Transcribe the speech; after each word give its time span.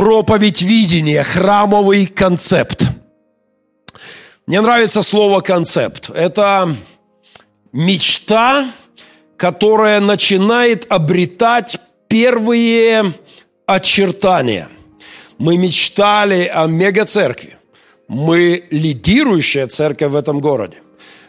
проповедь 0.00 0.62
видения, 0.62 1.22
храмовый 1.22 2.06
концепт. 2.06 2.88
Мне 4.46 4.62
нравится 4.62 5.02
слово 5.02 5.42
концепт. 5.42 6.08
Это 6.08 6.74
мечта, 7.72 8.72
которая 9.36 10.00
начинает 10.00 10.90
обретать 10.90 11.78
первые 12.08 13.12
очертания. 13.66 14.70
Мы 15.36 15.58
мечтали 15.58 16.46
о 16.46 16.66
мегацеркви. 16.66 17.58
Мы 18.08 18.68
лидирующая 18.70 19.66
церковь 19.66 20.12
в 20.12 20.16
этом 20.16 20.40
городе. 20.40 20.78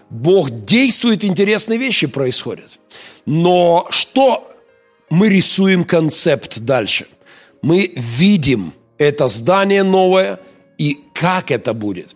Бог 0.10 0.50
действует, 0.50 1.26
интересные 1.26 1.78
вещи 1.78 2.08
происходят. 2.08 2.80
Но 3.26 3.86
что 3.90 4.50
мы 5.10 5.28
рисуем 5.28 5.84
концепт 5.84 6.60
дальше? 6.60 7.08
Мы 7.62 7.92
видим 7.96 8.74
это 8.98 9.28
здание 9.28 9.84
новое 9.84 10.40
и 10.78 11.00
как 11.14 11.52
это 11.52 11.74
будет. 11.74 12.16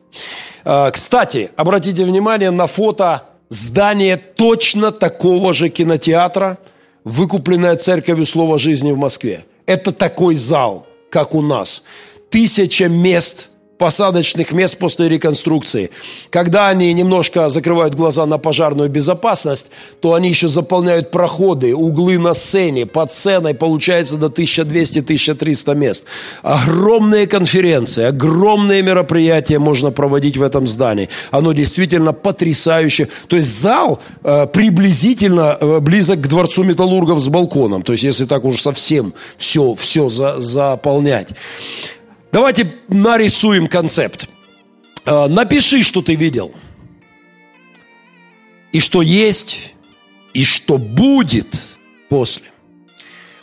А, 0.63 0.89
кстати, 0.91 1.51
обратите 1.55 2.03
внимание 2.03 2.51
на 2.51 2.67
фото 2.67 3.23
здания 3.49 4.17
точно 4.17 4.91
такого 4.91 5.53
же 5.53 5.69
кинотеатра, 5.69 6.57
выкупленная 7.03 7.75
церковью 7.75 8.25
Слова 8.25 8.57
жизни 8.57 8.91
в 8.91 8.97
Москве. 8.97 9.45
Это 9.65 9.91
такой 9.91 10.35
зал, 10.35 10.87
как 11.09 11.35
у 11.35 11.41
нас. 11.41 11.83
Тысяча 12.29 12.87
мест– 12.89 13.51
посадочных 13.77 14.51
мест 14.51 14.77
после 14.77 15.09
реконструкции. 15.09 15.89
Когда 16.29 16.69
они 16.69 16.93
немножко 16.93 17.49
закрывают 17.49 17.95
глаза 17.95 18.25
на 18.25 18.37
пожарную 18.37 18.89
безопасность, 18.89 19.67
то 19.99 20.13
они 20.13 20.29
еще 20.29 20.47
заполняют 20.47 21.11
проходы, 21.11 21.75
углы 21.75 22.17
на 22.17 22.33
сцене. 22.33 22.85
Под 22.85 23.11
сценой 23.11 23.53
получается 23.53 24.17
до 24.17 24.27
1200-1300 24.27 25.75
мест. 25.75 26.05
Огромные 26.41 27.27
конференции, 27.27 28.05
огромные 28.05 28.81
мероприятия 28.81 29.59
можно 29.59 29.91
проводить 29.91 30.37
в 30.37 30.43
этом 30.43 30.67
здании. 30.67 31.09
Оно 31.31 31.51
действительно 31.51 32.13
потрясающе. 32.13 33.09
То 33.27 33.35
есть 33.35 33.49
зал 33.49 33.99
э, 34.23 34.47
приблизительно 34.47 35.57
э, 35.59 35.79
близок 35.79 36.21
к 36.21 36.27
дворцу 36.27 36.63
металлургов 36.63 37.19
с 37.19 37.27
балконом. 37.27 37.83
То 37.83 37.91
есть 37.91 38.03
если 38.03 38.25
так 38.25 38.45
уж 38.45 38.61
совсем 38.61 39.13
все, 39.37 39.75
все 39.75 40.09
за, 40.09 40.39
заполнять. 40.39 41.29
Давайте 42.35 42.69
нарисуем 42.89 43.69
концепт. 43.69 44.27
Э, 45.05 45.27
напиши, 45.27 45.83
что 45.83 46.01
ты 46.01 46.15
видел. 46.15 46.53
И 48.73 48.81
что 48.81 49.01
есть, 49.01 49.73
и 50.33 50.43
что 50.43 50.77
будет 50.77 51.47
после. 52.09 52.43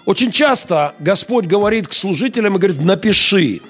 Очень 0.05 0.31
часто 0.31 0.95
Господь 0.99 1.47
говорит 1.47 1.89
к 1.89 1.95
служителям 1.95 2.57
и 2.57 2.59
говорит, 2.59 2.83
напиши, 2.83 3.63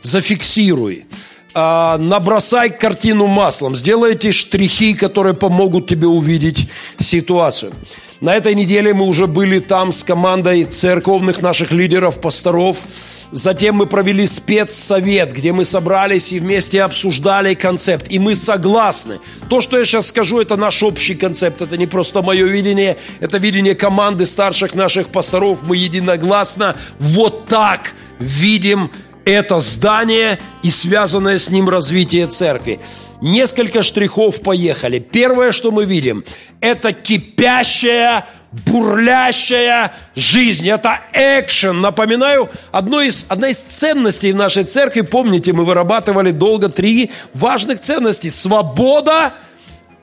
зафиксируй, 0.00 1.06
э, 1.54 1.96
набросай 1.98 2.70
картину 2.70 3.26
маслом, 3.26 3.74
сделай 3.74 4.12
эти 4.12 4.30
штрихи, 4.30 4.94
которые 4.94 5.34
помогут 5.34 5.88
тебе 5.88 6.06
увидеть 6.06 6.68
ситуацию. 7.00 7.72
На 8.20 8.36
этой 8.36 8.54
неделе 8.54 8.94
мы 8.94 9.06
уже 9.06 9.26
были 9.26 9.58
там 9.58 9.90
с 9.90 10.04
командой 10.04 10.62
церковных 10.62 11.42
наших 11.42 11.72
лидеров, 11.72 12.20
пасторов, 12.20 12.84
Затем 13.30 13.76
мы 13.76 13.86
провели 13.86 14.26
спецсовет, 14.26 15.32
где 15.32 15.52
мы 15.52 15.64
собрались 15.64 16.32
и 16.32 16.40
вместе 16.40 16.82
обсуждали 16.82 17.54
концепт. 17.54 18.06
И 18.10 18.18
мы 18.18 18.36
согласны. 18.36 19.20
То, 19.50 19.60
что 19.60 19.78
я 19.78 19.84
сейчас 19.84 20.08
скажу, 20.08 20.40
это 20.40 20.56
наш 20.56 20.82
общий 20.82 21.14
концепт. 21.14 21.60
Это 21.60 21.76
не 21.76 21.86
просто 21.86 22.22
мое 22.22 22.46
видение, 22.46 22.96
это 23.20 23.38
видение 23.38 23.74
команды 23.74 24.24
старших 24.24 24.74
наших 24.74 25.08
пасторов. 25.08 25.60
Мы 25.62 25.76
единогласно 25.76 26.76
вот 26.98 27.46
так 27.46 27.92
видим 28.18 28.90
это 29.24 29.60
здание 29.60 30.38
и 30.62 30.70
связанное 30.70 31.38
с 31.38 31.50
ним 31.50 31.68
развитие 31.68 32.26
церкви. 32.28 32.80
Несколько 33.20 33.82
штрихов 33.82 34.40
поехали. 34.40 35.00
Первое, 35.00 35.52
что 35.52 35.70
мы 35.70 35.84
видим, 35.84 36.24
это 36.60 36.94
кипящая 36.94 38.26
бурлящая 38.52 39.92
жизнь, 40.14 40.68
это 40.68 41.00
экшен. 41.12 41.80
Напоминаю, 41.80 42.50
одно 42.72 43.00
из, 43.00 43.26
одна 43.28 43.48
из 43.48 43.58
ценностей 43.58 44.32
нашей 44.32 44.64
церкви, 44.64 45.02
помните, 45.02 45.52
мы 45.52 45.64
вырабатывали 45.64 46.30
долго 46.30 46.68
три 46.68 47.10
важных 47.34 47.80
ценностей. 47.80 48.30
Свобода, 48.30 49.34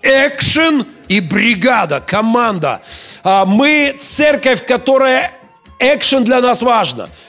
экшен 0.01 0.85
и 1.07 1.19
бригада, 1.19 1.99
команда. 1.99 2.81
А 3.23 3.45
мы 3.45 3.95
церковь, 3.99 4.65
которая 4.65 5.31
экшен 5.79 6.23
для 6.23 6.41
нас 6.41 6.61
важно– 6.61 7.09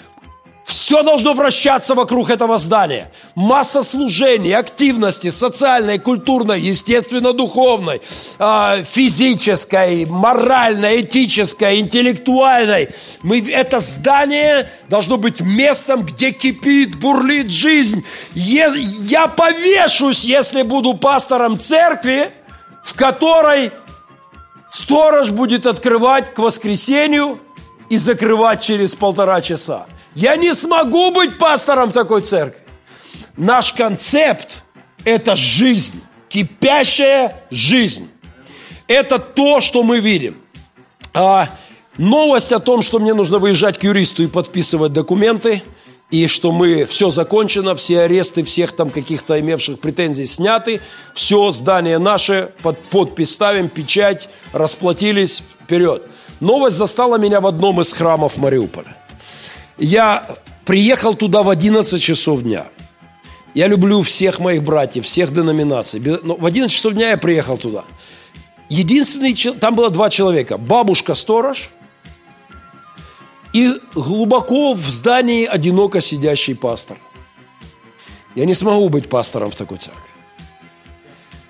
все 0.67 1.05
должно 1.05 1.33
вращаться 1.33 1.95
вокруг 1.95 2.29
этого 2.29 2.59
здания. 2.59 3.09
Масса 3.37 3.85
служений, 3.85 4.53
активности, 4.53 5.31
социальной, 5.31 6.01
культурной, 6.01 6.61
естественно, 6.61 7.33
духовной, 7.33 8.03
а, 8.41 8.83
физической, 8.83 10.07
моральной, 10.07 11.03
этической, 11.03 11.79
интеллектуальной. 11.79 12.89
Мы, 13.23 13.49
это 13.49 13.79
здание 13.79 14.69
должно 14.89 15.19
быть 15.19 15.41
местом, 15.41 16.03
где 16.03 16.33
кипит, 16.33 16.99
бурлит 16.99 17.49
жизнь. 17.49 18.05
Я 18.35 19.29
повешусь, 19.29 20.25
если 20.25 20.63
буду 20.63 20.95
пастором 20.95 21.61
церкви, 21.61 22.33
в 22.83 22.95
которой 22.95 23.71
сторож 24.69 25.31
будет 25.31 25.65
открывать 25.65 26.35
к 26.35 26.41
воскресенью 26.41 27.39
и 27.89 27.99
закрывать 27.99 28.63
через 28.63 28.97
полтора 28.97 29.41
часа. 29.41 29.87
Я 30.17 30.37
не 30.37 30.55
смогу 30.55 31.11
быть 31.11 31.37
пастором 31.37 31.91
в 31.91 31.93
такой 31.93 32.23
церкви. 32.23 32.63
Наш 33.37 33.75
концепт– 33.75 34.63
это 35.05 35.37
жизнь, 35.37 36.01
кипящая 36.31 37.45
жизнь. 37.51 38.09
Это 38.89 39.19
то, 39.19 39.61
что 39.61 39.83
мы 39.83 40.01
видим. 40.01 40.39
А 41.13 41.51
новость 41.99 42.53
о 42.53 42.61
том, 42.61 42.81
что 42.81 42.99
мне 42.99 43.13
нужно 43.13 43.39
выезжать 43.39 43.79
к 43.79 43.85
юристу 43.85 44.23
и 44.23 44.27
подписывать 44.27 44.95
документы, 44.95 45.63
и 46.11 46.29
что 46.29 46.51
мы, 46.51 46.87
все 46.87 47.11
закончено, 47.11 47.75
все 47.75 48.01
аресты 48.01 48.43
всех 48.43 48.73
там 48.73 48.89
каких-то 48.89 49.39
имевших 49.39 49.81
претензий 49.81 50.25
сняты, 50.25 50.81
все, 51.15 51.53
здание 51.53 51.99
наше, 51.99 52.53
под 52.63 52.79
подпись 52.79 53.35
ставим, 53.35 53.69
печать, 53.69 54.31
расплатились, 54.55 55.43
вперед. 55.63 56.05
Новость 56.41 56.79
застала 56.79 57.19
меня 57.19 57.43
в 57.43 57.47
одном 57.47 57.83
из 57.83 57.93
храмов 57.93 58.39
Мариуполя. 58.39 58.97
Я 59.79 60.27
приехал 60.65 61.15
туда 61.15 61.43
в 61.43 61.49
11 61.49 62.03
часов 62.03 62.43
дня. 62.43 62.67
Я 63.55 63.69
люблю 63.69 64.03
всех 64.03 64.39
моих 64.39 64.63
братьев, 64.63 65.05
всех 65.05 65.33
деноминаций. 65.33 66.01
Но 66.23 66.37
в 66.37 66.45
11 66.45 66.75
часов 66.75 66.95
дня 66.95 67.11
я 67.11 67.17
приехал 67.17 67.57
туда. 67.57 67.85
Единственный, 68.69 69.35
там 69.35 69.75
было 69.75 69.91
два 69.91 70.11
человека. 70.11 70.59
Бабушка-сторож 70.59 71.71
и 73.53 73.71
глубоко 73.95 74.75
в 74.75 74.81
здании 74.81 75.47
одиноко 75.47 76.01
сидящий 76.01 76.55
пастор. 76.55 76.99
Я 78.35 78.45
не 78.45 78.55
смогу 78.55 78.89
быть 78.89 79.09
пастором 79.09 79.51
в 79.51 79.57
такой 79.57 79.79
церкви. 79.79 80.16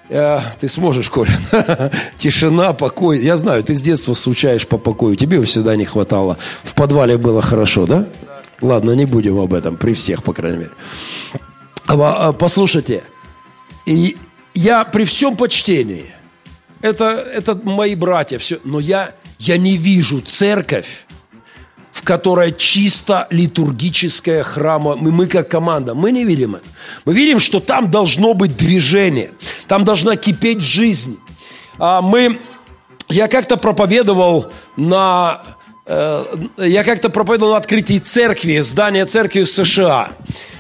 Я, 0.09 0.55
ты 0.61 0.69
сможешь, 0.69 1.11
Коля. 1.11 1.31
Тишина, 2.19 2.73
покой. 2.73 3.19
Я 3.19 3.37
знаю, 3.37 3.63
ты 3.65 3.75
с 3.75 3.83
детства 3.83 4.15
скучаешь 4.15 4.67
по 4.67 4.79
покою. 4.79 5.17
Тебе 5.17 5.43
всегда 5.43 5.77
не 5.77 5.85
хватало. 5.85 6.39
В 6.63 6.75
подвале 6.75 7.19
было 7.19 7.43
хорошо, 7.43 7.87
да? 7.87 8.07
Ладно, 8.61 8.93
не 8.93 9.05
будем 9.05 9.39
об 9.39 9.53
этом, 9.53 9.77
при 9.77 9.95
всех, 9.95 10.23
по 10.23 10.33
крайней 10.33 10.59
мере. 10.59 10.71
А, 11.87 12.29
а, 12.29 12.33
послушайте, 12.33 13.03
и 13.85 14.17
я 14.55 14.85
при 14.85 15.05
всем 15.05 15.37
почтении, 15.37 16.13
это, 16.81 17.07
это 17.07 17.55
мои 17.63 17.95
братья, 17.95 18.39
все, 18.39 18.59
но 18.65 18.81
я, 18.81 19.13
я 19.39 19.59
не 19.59 19.77
вижу 19.77 20.21
церковь, 20.21 21.07
в 21.93 22.03
которой 22.03 22.53
чисто 22.53 23.27
литургическая 23.31 24.43
храма, 24.43 24.97
мы, 24.97 25.13
мы 25.13 25.27
как 25.27 25.49
команда, 25.49 25.95
мы 25.95 26.13
не 26.13 26.25
видим 26.25 26.57
это. 26.57 26.65
Мы 27.05 27.15
видим, 27.15 27.39
что 27.39 27.61
там 27.61 27.91
должно 27.91 28.35
быть 28.35 28.57
движение, 28.57 29.31
там 29.69 29.85
должна 29.85 30.17
кипеть 30.17 30.61
жизнь. 30.61 31.19
А 31.79 32.01
мы, 32.01 32.39
я 33.09 33.29
как-то 33.29 33.57
проповедовал 33.57 34.51
на 34.77 35.43
э, 35.87 36.25
я 36.59 36.85
как-то 36.85 37.11
проповедовал 37.11 37.53
на 37.53 37.59
открытии 37.59 37.99
церкви, 37.99 38.61
здания 38.61 39.05
церкви 39.07 39.43
в 39.43 39.51
США. 39.51 40.11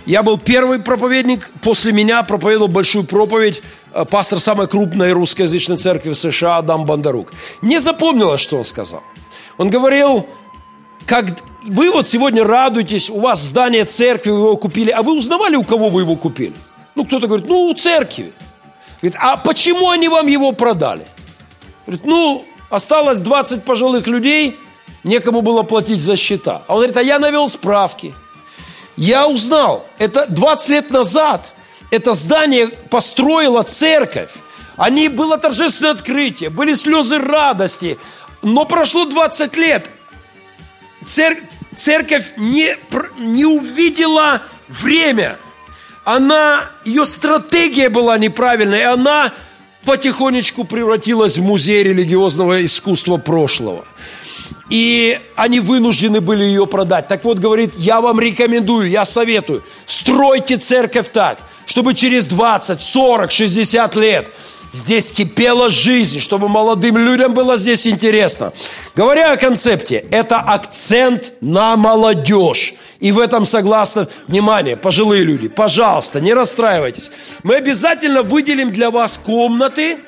Я 0.06 0.22
был 0.22 0.38
первый 0.38 0.78
проповедник, 0.78 1.50
после 1.62 1.92
меня 1.92 2.22
проповедовал 2.22 2.68
большую 2.68 3.04
проповедь 3.04 3.62
э, 3.92 4.04
пастор 4.04 4.40
самой 4.40 4.68
крупной 4.68 5.12
русскоязычной 5.12 5.76
церкви 5.76 6.10
в 6.10 6.14
США 6.14 6.58
Адам 6.58 6.84
Бондарук. 6.84 7.32
Не 7.62 7.80
запомнилось, 7.80 8.40
что 8.40 8.58
он 8.58 8.64
сказал. 8.64 9.02
Он 9.58 9.70
говорил, 9.70 10.26
как 11.06 11.26
вы 11.64 11.90
вот 11.90 12.06
сегодня 12.06 12.44
радуетесь, 12.44 13.10
у 13.10 13.20
вас 13.20 13.40
здание 13.40 13.84
церкви, 13.84 14.30
вы 14.30 14.38
его 14.38 14.56
купили, 14.56 14.90
а 14.90 15.02
вы 15.02 15.18
узнавали, 15.18 15.56
у 15.56 15.64
кого 15.64 15.88
вы 15.88 16.02
его 16.02 16.16
купили? 16.16 16.54
Ну, 16.94 17.04
кто-то 17.04 17.26
говорит, 17.26 17.48
ну, 17.48 17.66
у 17.66 17.74
церкви. 17.74 18.32
Говорит, 19.00 19.18
а 19.20 19.36
почему 19.36 19.90
они 19.90 20.08
вам 20.08 20.26
его 20.26 20.52
продали? 20.52 21.06
Говорит, 21.86 22.04
ну, 22.04 22.44
осталось 22.70 23.18
20 23.18 23.64
пожилых 23.64 24.06
людей, 24.06 24.58
некому 25.04 25.42
было 25.42 25.62
платить 25.62 26.00
за 26.00 26.16
счета. 26.16 26.62
А 26.66 26.74
он 26.74 26.78
говорит, 26.78 26.96
а 26.96 27.02
я 27.02 27.18
навел 27.18 27.48
справки. 27.48 28.14
Я 28.96 29.28
узнал, 29.28 29.86
это 29.98 30.26
20 30.26 30.68
лет 30.70 30.90
назад 30.90 31.52
это 31.90 32.14
здание 32.14 32.68
построила 32.68 33.62
церковь. 33.62 34.30
Они, 34.76 35.08
было 35.08 35.38
торжественное 35.38 35.92
открытие, 35.92 36.50
были 36.50 36.74
слезы 36.74 37.18
радости. 37.18 37.98
Но 38.42 38.64
прошло 38.64 39.06
20 39.06 39.56
лет. 39.56 39.88
Цер, 41.04 41.38
церковь 41.74 42.32
не, 42.36 42.76
не 43.16 43.44
увидела 43.44 44.42
время. 44.68 45.36
Она, 46.06 46.70
ее 46.84 47.04
стратегия 47.04 47.88
была 47.88 48.16
неправильной. 48.16 48.78
И 48.78 48.82
она 48.82 49.32
потихонечку 49.84 50.62
превратилась 50.62 51.36
в 51.36 51.42
музей 51.42 51.82
религиозного 51.82 52.64
искусства 52.64 53.16
прошлого. 53.16 53.84
И 54.70 55.18
они 55.34 55.58
вынуждены 55.58 56.20
были 56.20 56.44
ее 56.44 56.68
продать. 56.68 57.08
Так 57.08 57.24
вот, 57.24 57.40
говорит, 57.40 57.74
я 57.74 58.00
вам 58.00 58.20
рекомендую, 58.20 58.88
я 58.88 59.04
советую, 59.04 59.64
стройте 59.84 60.58
церковь 60.58 61.08
так, 61.12 61.38
чтобы 61.66 61.92
через 61.92 62.26
20, 62.26 62.80
40, 62.80 63.32
60 63.32 63.96
лет 63.96 64.28
здесь 64.70 65.10
кипела 65.10 65.70
жизнь, 65.70 66.20
чтобы 66.20 66.48
молодым 66.48 66.98
людям 66.98 67.34
было 67.34 67.56
здесь 67.56 67.84
интересно. 67.84 68.52
Говоря 68.94 69.32
о 69.32 69.36
концепте, 69.36 70.04
это 70.12 70.38
акцент 70.38 71.32
на 71.40 71.76
молодежь. 71.76 72.74
И 73.00 73.12
в 73.12 73.18
этом 73.18 73.44
согласно, 73.44 74.08
внимание, 74.26 74.76
пожилые 74.76 75.22
люди, 75.22 75.48
пожалуйста, 75.48 76.20
не 76.20 76.32
расстраивайтесь. 76.32 77.10
Мы 77.42 77.56
обязательно 77.56 78.22
выделим 78.22 78.72
для 78.72 78.90
вас 78.90 79.20
комнаты 79.22 79.98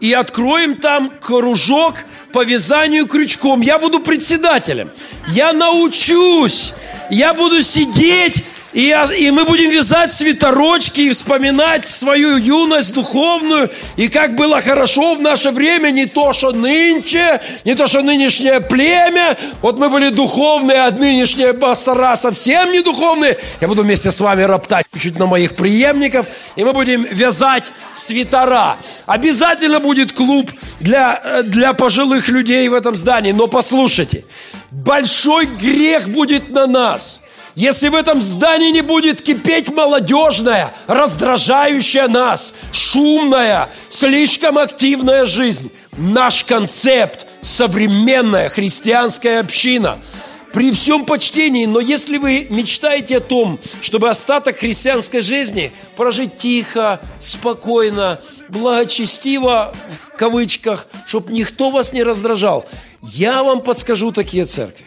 и 0.00 0.12
откроем 0.12 0.76
там 0.76 1.12
кружок 1.20 1.94
по 2.32 2.44
вязанию 2.44 3.06
крючком. 3.06 3.60
Я 3.60 3.78
буду 3.78 4.00
председателем. 4.00 4.90
Я 5.28 5.52
научусь. 5.52 6.74
Я 7.10 7.34
буду 7.34 7.62
сидеть 7.62 8.44
и, 8.72 8.82
я, 8.82 9.12
и 9.12 9.30
мы 9.32 9.44
будем 9.44 9.70
вязать 9.70 10.12
свитерочки 10.12 11.00
и 11.00 11.10
вспоминать 11.10 11.86
свою 11.86 12.36
юность 12.36 12.94
духовную, 12.94 13.68
и 13.96 14.08
как 14.08 14.36
было 14.36 14.60
хорошо 14.60 15.16
в 15.16 15.20
наше 15.20 15.50
время, 15.50 15.90
не 15.90 16.06
то, 16.06 16.32
что 16.32 16.52
нынче, 16.52 17.40
не 17.64 17.74
то, 17.74 17.88
что 17.88 18.02
нынешнее 18.02 18.60
племя. 18.60 19.36
Вот 19.60 19.76
мы 19.76 19.88
были 19.88 20.10
духовные, 20.10 20.82
а 20.82 20.90
нынешние 20.92 21.52
пастора 21.52 22.16
совсем 22.16 22.70
не 22.70 22.80
духовные. 22.80 23.36
Я 23.60 23.66
буду 23.66 23.82
вместе 23.82 24.12
с 24.12 24.20
вами 24.20 24.42
роптать 24.42 24.86
чуть 25.00 25.18
на 25.18 25.26
моих 25.26 25.56
преемников, 25.56 26.26
и 26.54 26.62
мы 26.62 26.72
будем 26.72 27.02
вязать 27.10 27.72
свитера. 27.94 28.76
Обязательно 29.06 29.80
будет 29.80 30.12
клуб 30.12 30.48
для, 30.78 31.20
э, 31.24 31.42
для 31.42 31.72
пожилых 31.72 32.28
людей 32.28 32.68
в 32.68 32.74
этом 32.74 32.94
здании. 32.94 33.32
Но 33.32 33.48
послушайте, 33.48 34.24
большой 34.70 35.46
грех 35.46 36.08
будет 36.08 36.50
на 36.50 36.68
нас– 36.68 37.20
если 37.54 37.88
в 37.88 37.94
этом 37.94 38.22
здании 38.22 38.70
не 38.70 38.82
будет 38.82 39.22
кипеть 39.22 39.68
молодежная, 39.68 40.72
раздражающая 40.86 42.08
нас, 42.08 42.54
шумная, 42.72 43.68
слишком 43.88 44.58
активная 44.58 45.26
жизнь, 45.26 45.72
наш 45.96 46.44
концепт– 46.44 47.26
современная 47.40 48.48
христианская 48.48 49.40
община– 49.40 49.98
при 50.52 50.72
всем 50.72 51.04
почтении, 51.04 51.66
но 51.66 51.80
если 51.80 52.18
вы 52.18 52.46
мечтаете 52.50 53.18
о 53.18 53.20
том, 53.20 53.58
чтобы 53.80 54.10
остаток 54.10 54.58
христианской 54.58 55.22
жизни 55.22 55.72
прожить 55.96 56.36
тихо, 56.36 57.00
спокойно, 57.20 58.20
благочестиво, 58.48 59.74
в 60.12 60.16
кавычках, 60.16 60.86
чтобы 61.06 61.32
никто 61.32 61.70
вас 61.70 61.92
не 61.92 62.02
раздражал, 62.02 62.66
я 63.02 63.44
вам 63.44 63.62
подскажу 63.62 64.10
такие 64.12 64.44
церкви. 64.44 64.86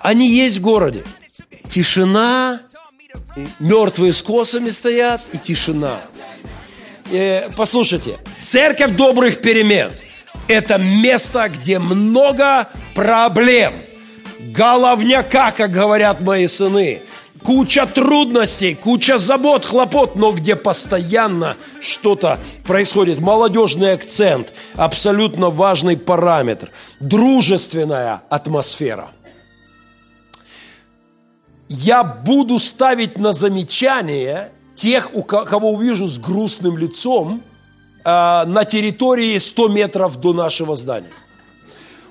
Они 0.00 0.28
есть 0.28 0.58
в 0.58 0.62
городе 0.62 1.04
тишина, 1.72 2.60
мертвые 3.58 4.12
с 4.12 4.22
косами 4.22 4.70
стоят 4.70 5.22
и 5.32 5.38
тишина. 5.38 6.00
И, 7.10 7.48
послушайте, 7.56 8.18
церковь 8.38 8.92
добрых 8.92 9.40
перемен– 9.40 9.90
это 10.48 10.76
место, 10.76 11.48
где 11.48 11.78
много 11.78 12.68
проблем. 12.94 13.72
Головняка, 14.38 15.50
как 15.52 15.70
говорят 15.70 16.20
мои 16.20 16.46
сыны. 16.46 17.00
Куча 17.42 17.86
трудностей, 17.86 18.74
куча 18.74 19.18
забот, 19.18 19.64
хлопот, 19.64 20.14
но 20.14 20.32
где 20.32 20.56
постоянно 20.56 21.56
что-то 21.80 22.38
происходит. 22.66 23.18
Молодежный 23.20 23.94
акцент– 23.94 24.52
абсолютно 24.74 25.50
важный 25.50 25.96
параметр. 25.96 26.70
Дружественная 27.00 28.22
атмосфера– 28.28 29.10
я 31.72 32.04
буду 32.04 32.58
ставить 32.58 33.18
на 33.18 33.32
замечание 33.32 34.52
тех, 34.74 35.14
у 35.14 35.22
кого 35.22 35.72
увижу 35.72 36.06
с 36.06 36.18
грустным 36.18 36.76
лицом 36.76 37.42
э, 38.04 38.44
на 38.44 38.64
территории 38.64 39.38
100 39.38 39.68
метров 39.68 40.20
до 40.20 40.34
нашего 40.34 40.76
здания. 40.76 41.12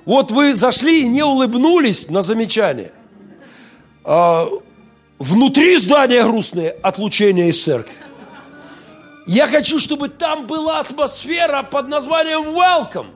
Вот 0.04 0.32
вы 0.32 0.56
зашли 0.56 1.02
и 1.02 1.08
не 1.08 1.22
улыбнулись 1.22 2.10
на 2.10 2.22
замечание. 2.22 2.90
Э, 4.04 4.46
внутри 5.20 5.76
здания 5.76 6.24
грустные 6.24 6.70
отлучения 6.70 7.48
из 7.48 7.62
церкви. 7.62 7.94
Я 9.28 9.46
хочу, 9.46 9.78
чтобы 9.78 10.08
там 10.08 10.48
была 10.48 10.80
атмосфера 10.80 11.62
под 11.62 11.88
названием 11.88 12.42
«Welcome». 12.42 13.06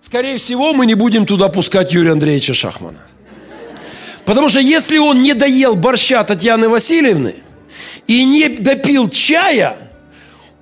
Скорее 0.00 0.38
всего, 0.38 0.72
мы 0.72 0.86
не 0.86 0.94
будем 0.94 1.26
туда 1.26 1.50
пускать 1.50 1.92
Юрия 1.92 2.12
Андреевича 2.12 2.54
Шахмана. 2.54 3.00
Потому 4.24 4.48
что 4.48 4.60
если 4.60 4.98
он 4.98 5.22
не 5.22 5.34
доел 5.34 5.74
борща 5.74 6.24
Татьяны 6.24 6.68
Васильевны 6.68 7.36
и 8.06 8.24
не 8.24 8.48
допил 8.48 9.08
чая, 9.10 9.76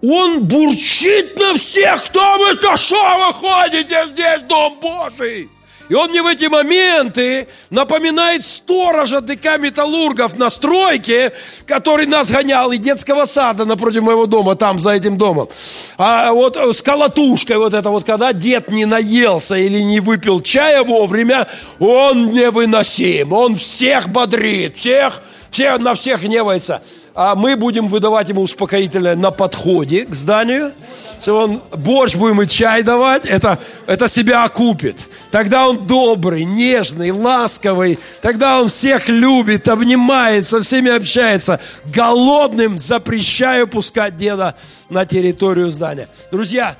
он 0.03 0.45
бурчит 0.45 1.39
на 1.39 1.55
всех, 1.55 2.05
кто 2.05 2.39
вы-то 2.39 2.77
что 2.77 2.97
вы 3.17 3.35
ходите 3.35 4.07
здесь, 4.09 4.43
Дом 4.49 4.79
Божий? 4.81 5.49
И 5.93 5.95
он 5.95 6.09
мне 6.09 6.23
в 6.23 6.27
эти 6.27 6.47
моменты 6.47 7.49
напоминает 7.69 8.43
сторожа 8.47 9.21
ДК 9.21 9.59
Металлургов 9.59 10.39
на 10.39 10.49
стройке, 10.49 11.33
который 11.67 12.07
нас 12.07 12.31
гонял 12.31 12.73
и 12.73 12.79
детского 12.79 13.27
сада 13.27 13.67
напротив 13.67 14.01
моего 14.01 14.25
дома, 14.25 14.57
там 14.57 14.79
за 14.79 14.93
этим 14.93 15.19
домом. 15.19 15.51
А 15.99 16.33
вот 16.33 16.57
с 16.57 16.81
колотушкой 16.81 17.59
вот 17.59 17.75
это 17.75 17.91
вот, 17.91 18.05
когда 18.05 18.33
дед 18.33 18.71
не 18.71 18.87
наелся 18.87 19.55
или 19.57 19.81
не 19.81 20.01
выпил 20.01 20.41
чая 20.41 20.83
вовремя, 20.83 21.47
он 21.79 22.31
невыносим. 22.31 23.35
Он 23.35 23.57
всех 23.57 24.09
бодрит, 24.09 24.79
всех, 24.79 25.21
всех 25.51 25.79
на 25.79 25.93
всех 25.93 26.23
гневается. 26.23 26.81
А 27.15 27.35
мы 27.35 27.55
будем 27.55 27.89
выдавать 27.89 28.31
ему 28.31 28.41
успокоительное 28.41 29.15
на 29.15 29.31
подходе 29.31 30.07
к 30.07 30.15
зданию– 30.15 30.73
что 31.23 31.39
он 31.39 31.63
борщ 31.71 32.17
будем 32.17 32.43
и 32.43 32.49
чай 32.49 32.83
давать, 32.83 33.25
это, 33.27 33.59
это 33.87 34.09
себя 34.09 34.43
окупит. 34.43 34.97
Тогда 35.31 35.69
он 35.69 35.87
добрый, 35.87 36.45
нежный, 36.45 37.13
ласковый. 37.13 37.99
Тогда 38.21 38.61
он 38.61 38.69
всех 38.69 39.09
любит, 39.09 39.69
обнимает, 39.69 40.45
со 40.45 40.61
всеми 40.63 40.91
общается. 40.91 41.61
Голодным 41.85 42.77
запрещаю 42.77 43.69
пускать 43.69 44.17
деда 44.17 44.57
на 44.91 45.07
территорию 45.07 45.71
здания. 45.71 46.09
Друзья, 46.33 46.77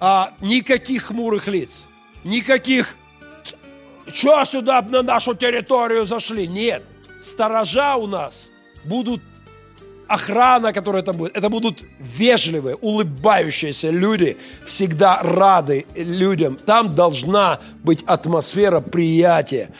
а, 0.00 0.32
никаких 0.40 1.06
хмурых 1.06 1.48
лиц, 1.48 1.86
никаких 2.24 2.94
что 4.12 4.42
сюда 4.44 4.82
на 4.82 5.02
нашу 5.02 5.34
территорию 5.34 6.06
зашли? 6.06 6.46
Нет. 6.46 6.82
Сторожа 7.20 7.96
у 7.96 8.06
нас 8.06 8.50
будут 8.84 9.22
охрана, 10.08 10.72
которая 10.72 11.02
там 11.02 11.16
будет, 11.16 11.36
это 11.36 11.48
будут 11.48 11.84
вежливые, 12.00 12.76
улыбающиеся 12.76 13.90
люди, 13.90 14.36
всегда 14.66 15.20
рады 15.22 15.86
людям. 15.94 16.56
Там 16.56 16.94
должна 16.94 17.60
быть 17.84 18.02
атмосфера 18.06 18.80
приятия. 18.80 19.70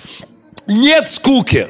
Нет 0.66 1.08
скуки. 1.08 1.68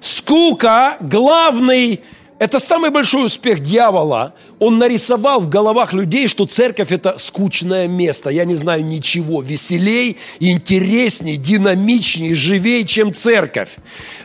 Скука– 0.00 0.98
главный 1.00 2.02
это 2.44 2.58
самый 2.58 2.90
большой 2.90 3.24
успех 3.24 3.60
дьявола. 3.60 4.34
Он 4.58 4.76
нарисовал 4.76 5.40
в 5.40 5.48
головах 5.48 5.94
людей, 5.94 6.28
что 6.28 6.44
церковь– 6.44 6.88
это 6.92 7.18
скучное 7.18 7.88
место. 7.88 8.28
Я 8.28 8.44
не 8.44 8.54
знаю 8.54 8.84
ничего 8.84 9.40
веселей, 9.40 10.18
интересней, 10.40 11.38
динамичней, 11.38 12.34
живей, 12.34 12.84
чем 12.84 13.14
церковь. 13.14 13.70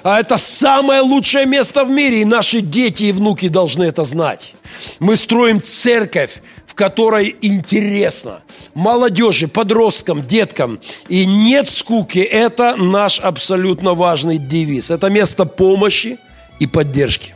А 0.03 0.19
это 0.19 0.37
самое 0.37 0.99
лучшее 0.99 1.45
место 1.45 1.85
в 1.85 1.89
мире, 1.89 2.21
и 2.21 2.25
наши 2.25 2.59
дети 2.59 3.05
и 3.05 3.13
внуки 3.13 3.47
должны 3.47 3.85
это 3.85 4.03
знать. 4.03 4.53
Мы 4.99 5.15
строим 5.15 5.61
церковь, 5.63 6.41
в 6.67 6.75
которой 6.75 7.37
интересно. 7.41 8.41
Молодежи, 8.73 9.47
подросткам, 9.47 10.27
деткам. 10.27 10.81
И 11.07 11.25
нет 11.25 11.69
скуки– 11.69 12.19
это 12.19 12.75
наш 12.75 13.21
абсолютно 13.21 13.93
важный 13.93 14.39
девиз. 14.39 14.91
Это 14.91 15.09
место 15.09 15.45
помощи 15.45 16.17
и 16.59 16.67
поддержки 16.67 17.33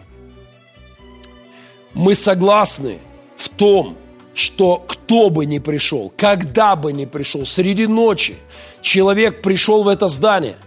мы 1.93 2.15
согласны 2.15 3.00
в 3.35 3.50
том, 3.50 3.97
что 4.33 4.77
кто 4.88 5.29
бы 5.29 5.45
ни 5.45 5.59
пришел, 5.59 6.12
когда 6.17 6.75
бы 6.75 6.91
ни 6.91 7.05
пришел, 7.05 7.45
среди 7.45 7.88
ночи 7.88 8.35
человек 8.81 9.41
пришел 9.41 9.83
в 9.83 9.88
это 9.88 10.07
здание, 10.07 10.57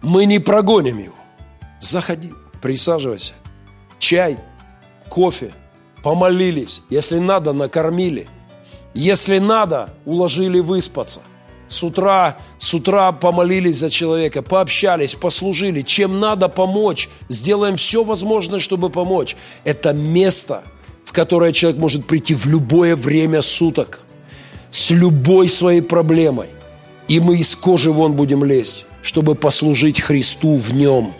мы 0.00 0.24
не 0.24 0.38
прогоним 0.38 0.98
его. 0.98 1.14
Заходи, 1.80 2.32
Присаживайся. 2.64 3.34
Чай, 3.98 4.38
кофе, 5.10 5.52
помолились. 6.02 6.80
Если 6.88 7.18
надо, 7.18 7.52
накормили. 7.52 8.26
Если 8.94 9.36
надо, 9.36 9.90
уложили 10.06 10.60
выспаться. 10.60 11.20
С 11.68 11.82
утра, 11.82 12.36
с 12.58 12.74
утра 12.74 13.12
помолились 13.12 13.76
за 13.76 13.90
человека, 13.90 14.42
пообщались, 14.42 15.14
послужили. 15.14 15.82
Чем 15.82 16.20
надо 16.20 16.48
помочь, 16.48 17.08
сделаем 17.28 17.76
все 17.76 18.04
возможное, 18.04 18.60
чтобы 18.60 18.90
помочь. 18.90 19.36
Это 19.64 19.92
место, 19.92 20.62
в 21.04 21.12
которое 21.12 21.52
человек 21.52 21.80
может 21.80 22.06
прийти 22.06 22.34
в 22.34 22.46
любое 22.46 22.96
время 22.96 23.40
суток, 23.42 24.00
с 24.70 24.90
любой 24.90 25.48
своей 25.48 25.80
проблемой. 25.80 26.48
И 27.08 27.20
мы 27.20 27.38
из 27.38 27.56
кожи 27.56 27.90
вон 27.90 28.12
будем 28.12 28.44
лезть, 28.44 28.84
чтобы 29.02 29.34
послужить 29.34 30.00
Христу 30.00 30.56
в 30.56 30.74
нем, 30.74 31.14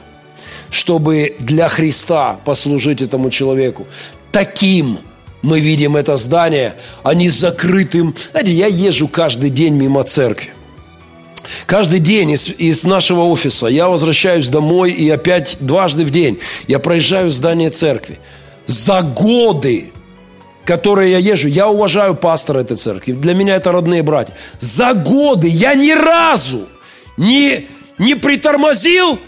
чтобы 0.70 1.36
для 1.38 1.68
Христа 1.68 2.38
послужить 2.44 3.00
этому 3.00 3.30
человеку. 3.30 3.86
Таким– 4.30 4.98
мы 5.44 5.60
видим 5.60 5.96
это 5.96 6.16
здание, 6.16 6.74
не 7.14 7.30
закрытым. 7.30 8.14
Знаете, 8.32 8.52
я 8.52 8.66
езжу 8.66 9.08
каждый 9.08 9.50
день 9.50 9.74
мимо 9.74 10.02
церкви. 10.02 10.50
Каждый 11.66 12.00
день 12.00 12.30
из, 12.30 12.48
из 12.58 12.84
нашего 12.84 13.20
офиса 13.24 13.66
я 13.66 13.88
возвращаюсь 13.88 14.48
домой 14.48 14.92
и 14.92 15.08
опять 15.10 15.58
дважды 15.60 16.04
в 16.04 16.10
день 16.10 16.38
я 16.66 16.78
проезжаю 16.78 17.30
здание 17.30 17.68
церкви. 17.68 18.18
За 18.66 19.02
годы, 19.02 19.92
которые 20.64 21.12
я 21.12 21.18
езжу, 21.18 21.48
я 21.48 21.68
уважаю 21.68 22.14
пастора 22.14 22.60
этой 22.60 22.78
церкви. 22.78 23.12
Для 23.12 23.34
меня 23.34 23.56
это 23.56 23.70
родные 23.70 24.02
братья. 24.02 24.34
За 24.60 24.94
годы 24.94 25.48
я 25.48 25.74
ни 25.74 25.92
разу 25.92 26.66
не, 27.18 27.66
не 27.98 28.14
притормозил 28.14 29.18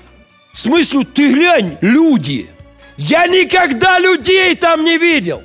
в 0.55 0.59
смысле, 0.59 1.05
ты 1.05 1.35
глянь, 1.35 1.77
люди. 1.83 2.49
Я 2.97 3.27
никогда 3.27 3.99
людей 3.99 4.57
там 4.57 4.85
не 4.85 4.97
видел. 4.97 5.43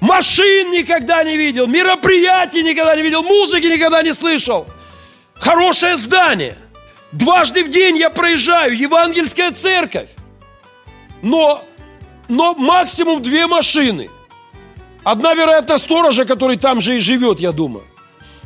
Машин 0.00 0.70
никогда 0.70 1.24
не 1.24 1.36
видел, 1.36 1.66
мероприятий 1.66 2.62
никогда 2.62 2.94
не 2.94 3.02
видел, 3.02 3.22
музыки 3.22 3.66
никогда 3.66 4.02
не 4.02 4.14
слышал. 4.14 4.66
Хорошее 5.34 5.96
здание. 5.96 6.56
Дважды 7.12 7.64
в 7.64 7.70
день 7.70 7.96
я 7.96 8.10
проезжаю, 8.10 8.76
евангельская 8.76 9.50
церковь. 9.50 10.08
Но, 11.22 11.64
но 12.28 12.54
максимум 12.54 13.22
две 13.22 13.46
машины. 13.46 14.08
Одна, 15.02 15.34
вероятно, 15.34 15.78
сторожа, 15.78 16.24
который 16.24 16.56
там 16.56 16.80
же 16.80 16.96
и 16.96 17.00
живет, 17.00 17.40
я 17.40 17.52
думаю. 17.52 17.84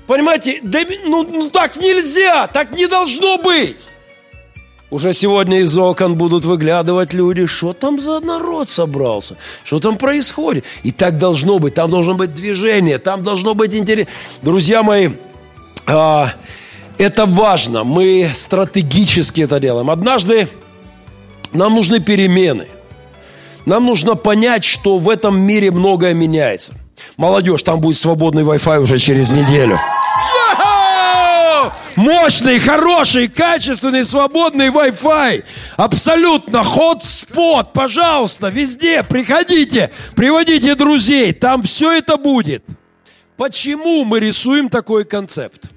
Понимаете, 0.07 0.61
да, 0.63 0.81
ну, 1.05 1.23
ну 1.23 1.51
так 1.51 1.77
нельзя, 1.77 2.47
так 2.47 2.73
не 2.73 2.87
должно 2.87 3.39
быть. 3.39 3.89
Уже 4.93 5.15
сегодня 5.15 5.61
из 5.61 5.79
окон 5.79 6.17
будут 6.17 6.45
выглядывать 6.45 7.15
люди, 7.15 7.47
что 7.47 7.73
там 7.73 7.99
за 7.99 8.21
народ 8.21 8.69
собрался, 8.69 9.39
что 9.65 9.79
там 9.81 9.97
происходит. 9.97 10.67
И 10.83 10.93
так 10.93 11.17
должно 11.17 11.59
быть, 11.59 11.73
там 11.73 11.91
должно 11.91 12.13
быть 12.13 12.35
движение, 12.35 12.99
там 12.99 13.23
должно 13.23 13.55
быть 13.55 13.75
интерес. 13.75 14.07
Друзья 14.43 14.83
мои, 14.83 15.09
а, 15.87 16.29
это 16.99 17.25
важно, 17.25 17.85
мы 17.85 18.29
стратегически 18.35 19.41
это 19.41 19.61
делаем. 19.61 19.89
Однажды 19.89 20.47
нам 21.55 21.75
нужны 21.75 21.99
перемены. 21.99 22.67
Нам 23.65 23.87
нужно 23.87 24.15
понять, 24.15 24.63
что 24.63 24.99
в 24.99 25.09
этом 25.09 25.41
мире 25.41 25.71
многое 25.71 26.13
меняется. 26.13 26.75
Молодежь, 27.17 27.63
там 27.63 27.81
будет 27.81 27.97
свободный 27.97 28.43
Wi-Fi 28.43 28.81
уже 28.81 28.99
через 28.99 29.31
неделю 29.31 29.79
мощный, 31.97 32.59
хороший, 32.59 33.29
качественный, 33.29 34.05
свободный 34.05 34.69
Wi-Fi. 34.69 35.45
Абсолютно 35.77 36.65
ход-спот. 36.65 37.73
Пожалуйста, 37.73 38.49
везде 38.49 39.03
приходите, 39.03 39.91
приводите 40.15 40.75
друзей. 40.75 41.33
Там 41.33 41.63
все 41.63 41.93
это 41.93 42.17
будет. 42.17 42.65
Почему 43.37 44.05
мы 44.05 44.21
рисуем 44.21 44.69
такой 44.69 45.05
концепт? 45.05 45.71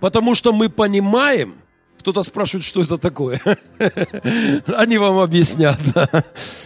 Потому 0.00 0.34
что 0.34 0.52
мы 0.52 0.68
понимаем, 0.68 1.56
кто-то 1.98 2.22
спрашивает, 2.22 2.64
что 2.64 2.82
это 2.82 2.98
такое. 2.98 3.40
Они 4.76 4.98
вам 4.98 5.18
объяснят. 5.18 5.78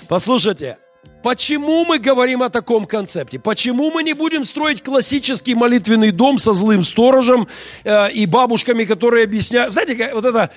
Послушайте, 0.09 0.79
Почему 1.23 1.85
мы 1.85 1.99
говорим 1.99 2.43
о 2.43 2.49
таком 2.49 2.87
концепте? 2.87 3.39
Почему 3.39 3.91
мы 3.91 4.03
не 4.03 4.15
будем 4.15 4.45
строить 4.45 4.83
классический 4.83 5.55
молитвенный 5.55 6.12
дом 6.12 6.39
со 6.39 6.55
злым 6.55 6.83
сторожем 6.83 7.47
э, 7.85 8.11
и 8.12 8.25
бабушками, 8.25 8.85
которые 8.85 9.25
объясняют? 9.25 9.75
Знаете, 9.75 10.11
вот 10.15 10.25
это, 10.25 10.50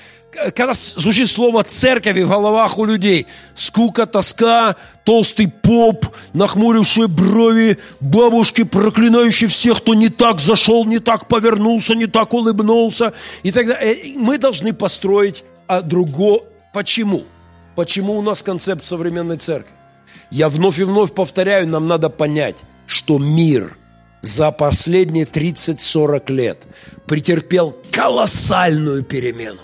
когда 0.56 0.74
звучит 0.74 1.30
слово 1.30 1.64
церкови 1.64 2.24
в 2.24 2.30
головах 2.30 2.78
у 2.78 2.86
людей, 2.86 3.28
скука, 3.56 4.06
тоска, 4.06 4.78
толстый 5.04 5.50
поп, 5.50 6.06
нахмурившие 6.32 7.10
брови, 7.10 7.78
бабушки, 8.00 8.64
проклинающие 8.64 9.50
всех, 9.50 9.80
кто 9.80 9.94
не 9.94 10.08
так 10.08 10.40
зашел, 10.40 10.86
не 10.86 11.00
так 11.00 11.28
повернулся, 11.28 11.94
не 11.94 12.08
так 12.08 12.34
улыбнулся 12.34 13.12
и 13.44 13.52
так 13.52 13.68
далее. 13.68 13.96
Э, 13.96 14.18
мы 14.18 14.38
должны 14.38 14.74
построить 14.74 15.44
а 15.68 15.82
друго... 15.82 16.40
Почему? 16.74 17.24
Почему 17.76 18.18
у 18.18 18.22
нас 18.22 18.42
концепт 18.42 18.86
современной 18.86 19.38
церкви? 19.38 19.74
Я 20.34 20.50
вновь 20.50 20.80
и 20.80 20.84
вновь 20.84 21.12
повторяю, 21.12 21.68
нам 21.68 21.88
надо 21.88 22.10
понять, 22.10 22.56
что 22.88 23.20
мир 23.20 23.78
за 24.22 24.50
последние 24.52 25.26
30-40 25.26 26.34
лет 26.34 26.58
претерпел 27.06 27.76
колоссальную 27.92 29.04
перемену. 29.04 29.60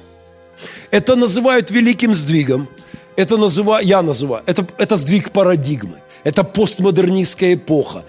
Это 0.91 1.15
называют 1.15 1.71
великим 1.71 2.13
сдвигом. 2.13 2.67
Это 3.15 3.37
называю, 3.37 3.83
я 3.83 4.03
называю, 4.03 4.43
это, 4.45 4.67
это 4.77 4.95
сдвиг 4.95 5.31
парадигмы. 5.31 5.95
Это 6.23 6.43
постмодернистская 6.43 7.55
эпоха. 7.55 8.03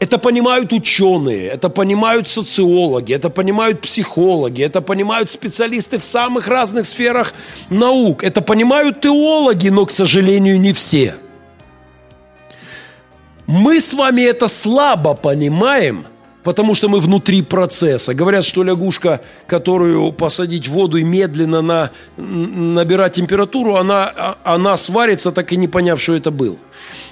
Это 0.00 0.18
понимают 0.18 0.72
ученые, 0.72 1.46
это 1.46 1.68
понимают 1.68 2.26
социологи, 2.26 3.12
это 3.12 3.30
понимают 3.30 3.82
психологи, 3.82 4.64
это 4.64 4.82
понимают 4.82 5.30
специалисты 5.30 6.00
в 6.00 6.04
самых 6.04 6.48
разных 6.48 6.86
сферах 6.86 7.34
наук, 7.68 8.24
это 8.24 8.40
понимают 8.40 9.00
теологи, 9.00 9.68
но, 9.68 9.84
к 9.86 9.92
сожалению, 9.92 10.58
не 10.58 10.72
все– 10.72 11.14
мы 13.50 13.80
с 13.80 13.92
вами 13.94 14.22
это 14.22 14.46
слабо 14.46 15.14
понимаем, 15.14 16.06
потому 16.44 16.76
что 16.76 16.88
мы 16.88 17.00
внутри 17.00 17.42
процесса. 17.42 18.14
Говорят, 18.14 18.44
что 18.44 18.62
лягушка, 18.62 19.22
которую 19.48 20.12
посадить 20.12 20.68
в 20.68 20.70
воду 20.70 20.98
и 20.98 21.02
медленно 21.02 21.60
на, 21.60 21.90
набирать 22.16 23.14
температуру, 23.14 23.74
она, 23.74 24.36
она 24.44 24.76
сварится, 24.76 25.32
так 25.32 25.52
и 25.52 25.56
не 25.56 25.66
поняв, 25.66 26.00
что 26.00 26.14
это 26.14 26.30
был. 26.30 26.60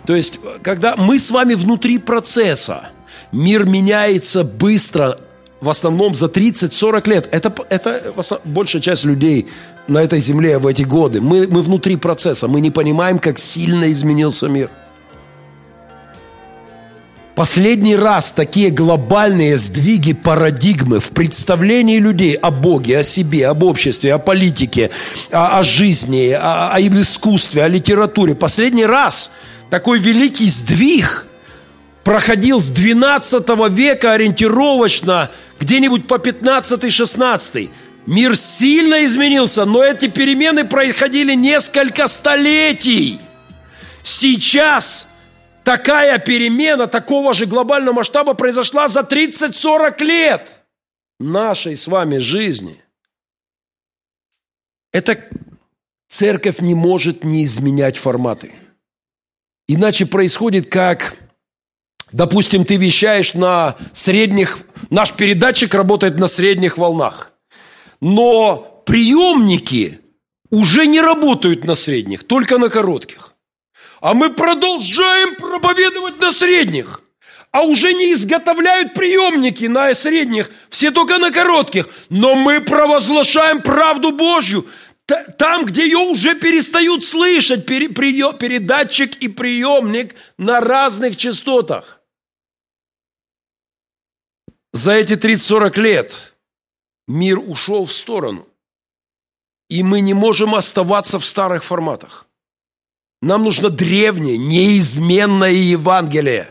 То 0.07 0.14
есть, 0.14 0.38
когда 0.62 0.95
мы 0.95 1.18
с 1.18 1.33
вами 1.33 1.54
внутри 1.54 1.99
процесса, 1.99 2.90
мир 3.33 3.66
меняется 3.66 4.45
быстро, 4.45 5.18
в 5.61 5.68
основном 5.68 6.14
за 6.14 6.26
30-40 6.26 7.11
лет. 7.11 7.28
Это, 7.33 7.52
это 7.68 8.14
большая 8.45 8.80
часть 8.80 9.04
людей 9.04 9.49
на 9.88 10.04
этой 10.04 10.21
земле 10.21 10.59
в 10.59 10.68
эти 10.68 10.83
годы. 10.83 11.21
Мы, 11.21 11.49
мы 11.49 11.62
внутри 11.62 11.97
процесса, 11.97 12.47
мы 12.47 12.61
не 12.61 12.71
понимаем, 12.71 13.18
как 13.18 13.40
сильно 13.40 13.90
изменился 13.90 14.47
мир. 14.47 14.71
Последний 17.38 17.95
раз 17.95 18.33
такие 18.33 18.68
глобальные 18.68 19.59
сдвиги 19.59 20.12
парадигмы 20.12 20.99
в 20.99 21.11
представлении 21.11 21.99
людей 22.00 22.35
о 22.35 22.50
Боге, 22.50 22.99
о 22.99 23.02
себе, 23.04 23.47
об 23.47 23.62
обществе, 23.62 24.12
о 24.12 24.18
политике, 24.18 24.90
о, 25.30 25.61
о 25.61 25.62
жизни, 25.62 26.30
о, 26.33 26.75
о 26.75 26.80
искусстве, 26.80 27.62
о 27.62 27.68
литературе. 27.68 28.35
Последний 28.35 28.87
раз 28.87 29.30
такой 29.71 30.00
великий 30.00 30.49
сдвиг 30.49 31.28
проходил 32.02 32.61
с 32.61 32.71
12 32.71 33.49
века 33.71 34.14
ориентировочно 34.14 35.30
где-нибудь 35.61 36.09
по 36.09 36.14
15-16. 36.14 37.71
Мир 38.07 38.37
сильно 38.37 39.04
изменился, 39.04 39.64
но 39.64 39.85
эти 39.85 40.09
перемены 40.09 40.64
происходили 40.64 41.35
несколько 41.35 42.09
столетий. 42.09 43.21
Сейчас 44.02 45.07
такая 45.68 46.18
перемена 46.18 46.87
такого 46.87 47.34
же 47.34 47.44
глобального 47.44 47.96
масштаба 47.96 48.32
произошла 48.32 48.88
за 48.88 49.00
30-40 49.00 50.02
лет 50.02 50.56
нашей 51.20 51.76
с 51.76 51.87
вами 51.87 52.16
жизни. 52.16 52.82
Эта 54.92 55.22
церковь 56.08 56.60
не 56.60 56.75
может 56.75 57.22
не 57.22 57.44
изменять 57.44 57.98
форматы. 57.98 58.50
Иначе 59.66 60.06
происходит 60.06 60.70
как, 60.70 61.16
допустим, 62.12 62.64
ты 62.64 62.78
вещаешь 62.78 63.34
на 63.34 63.76
средних, 63.92 64.60
наш 64.88 65.12
передатчик 65.12 65.75
работает 65.75 66.16
на 66.16 66.28
средних 66.28 66.78
волнах, 66.78 67.34
но 68.00 68.82
приемники 68.87 70.00
уже 70.48 70.87
не 70.87 71.02
работают 71.02 71.64
на 71.64 71.75
средних, 71.75 72.25
только 72.25 72.56
на 72.56 72.70
коротких. 72.70 73.34
А 74.00 74.14
мы 74.14 74.31
продолжаем 74.31 75.35
проповедовать 75.35 76.21
на 76.21 76.33
средних. 76.33 77.02
А 77.50 77.62
уже 77.62 77.95
не 77.95 78.12
изготовляют 78.12 78.95
приемники 78.95 79.64
на 79.64 79.95
средних, 79.95 80.50
все 80.69 80.90
только 80.90 81.19
на 81.19 81.31
коротких. 81.31 81.88
Но 82.11 82.35
мы 82.35 82.61
провозглашаем 82.61 83.62
правду 83.62 84.12
Божью. 84.12 84.67
там, 85.38 85.64
где 85.64 85.85
ее 85.85 85.99
уже 85.99 86.35
перестают 86.35 87.02
слышать, 87.02 87.64
передатчик 87.64 89.17
и 89.17 89.28
приемник 89.28 90.14
на 90.37 90.61
разных 90.61 91.17
частотах. 91.17 92.00
За 94.73 94.93
эти 94.93 95.14
30-40 95.14 95.81
лет 95.81 96.35
мир 97.07 97.38
ушел 97.38 97.87
в 97.87 97.93
сторону. 97.93 98.47
И 99.71 99.83
мы 99.83 100.00
не 100.00 100.12
можем 100.12 100.55
оставаться 100.55 101.19
в 101.19 101.25
старых 101.25 101.64
форматах. 101.64 102.27
Нам 103.20 103.44
нужно 103.44 103.70
древнее, 103.70 104.38
неизменное 104.38 105.50
Евангелие 105.50 106.48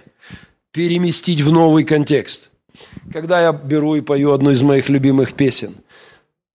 переместить 0.72 1.42
в 1.42 1.52
новый 1.52 1.84
контекст. 1.84 2.52
Когда 3.12 3.42
я 3.42 3.54
беру 3.54 3.96
и 3.96 4.02
пою 4.02 4.34
одну 4.34 4.52
из 4.52 4.62
моих 4.62 4.90
любимых 4.90 5.34
песен, 5.34 5.76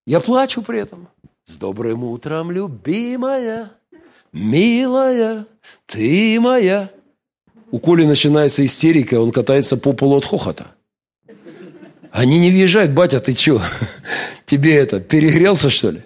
я 0.05 0.19
плачу 0.19 0.61
при 0.61 0.79
этом. 0.79 1.07
С 1.45 1.57
добрым 1.57 2.03
утром, 2.03 2.51
любимая, 2.51 3.71
милая, 4.31 5.45
ты 5.87 6.39
моя. 6.39 6.89
У 7.71 7.79
Коли 7.79 8.05
начинается 8.05 8.63
истерика, 8.65 9.19
он 9.19 9.31
катается 9.31 9.77
по 9.77 9.93
полу 9.93 10.17
от 10.17 10.25
хохота. 10.25 10.67
Они 12.11 12.39
не 12.39 12.51
въезжают, 12.51 12.91
батя, 12.91 13.19
ты 13.19 13.35
что? 13.35 13.61
Тебе 14.45 14.75
это, 14.75 14.99
перегрелся, 14.99 15.71
что 15.71 15.89
ли? 15.89 16.03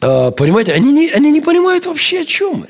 А, 0.00 0.30
понимаете, 0.30 0.72
они 0.72 0.92
не, 0.92 1.10
они 1.10 1.30
не 1.30 1.40
понимают 1.40 1.86
вообще, 1.86 2.20
о 2.20 2.24
чем 2.24 2.60
мы. 2.60 2.68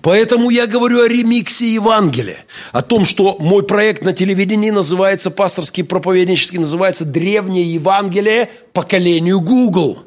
Поэтому 0.00 0.50
я 0.50 0.66
говорю 0.66 1.02
о 1.02 1.08
ремиксе 1.08 1.72
Евангелия, 1.74 2.44
о 2.72 2.82
том, 2.82 3.04
что 3.04 3.36
мой 3.38 3.62
проект 3.62 4.02
на 4.02 4.12
телевидении 4.12 4.70
называется, 4.70 5.30
пасторский 5.30 5.84
проповеднический, 5.84 6.58
называется 6.58 7.04
«Древнее 7.04 7.74
Евангелие 7.74 8.50
поколению 8.72 9.40
Google». 9.40 10.02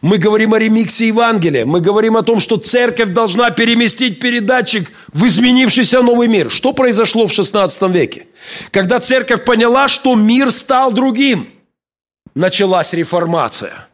Мы 0.00 0.16
говорим 0.16 0.54
о 0.54 0.58
ремиксе 0.58 1.08
Евангелия. 1.08 1.66
Мы 1.66 1.80
говорим 1.80 2.16
о 2.16 2.22
том, 2.22 2.40
что 2.40 2.56
церковь 2.56 3.10
должна 3.10 3.50
переместить 3.50 4.18
передатчик 4.18 4.90
в 5.12 5.26
изменившийся 5.26 6.00
новый 6.00 6.26
мир. 6.26 6.50
Что 6.50 6.72
произошло 6.72 7.26
в 7.26 7.32
16 7.32 7.82
веке? 7.90 8.26
Когда 8.70 8.98
церковь 8.98 9.44
поняла, 9.44 9.88
что 9.88 10.14
мир 10.14 10.52
стал 10.52 10.90
другим, 10.92 11.48
началась 12.34 12.94
реформация. 12.94 13.87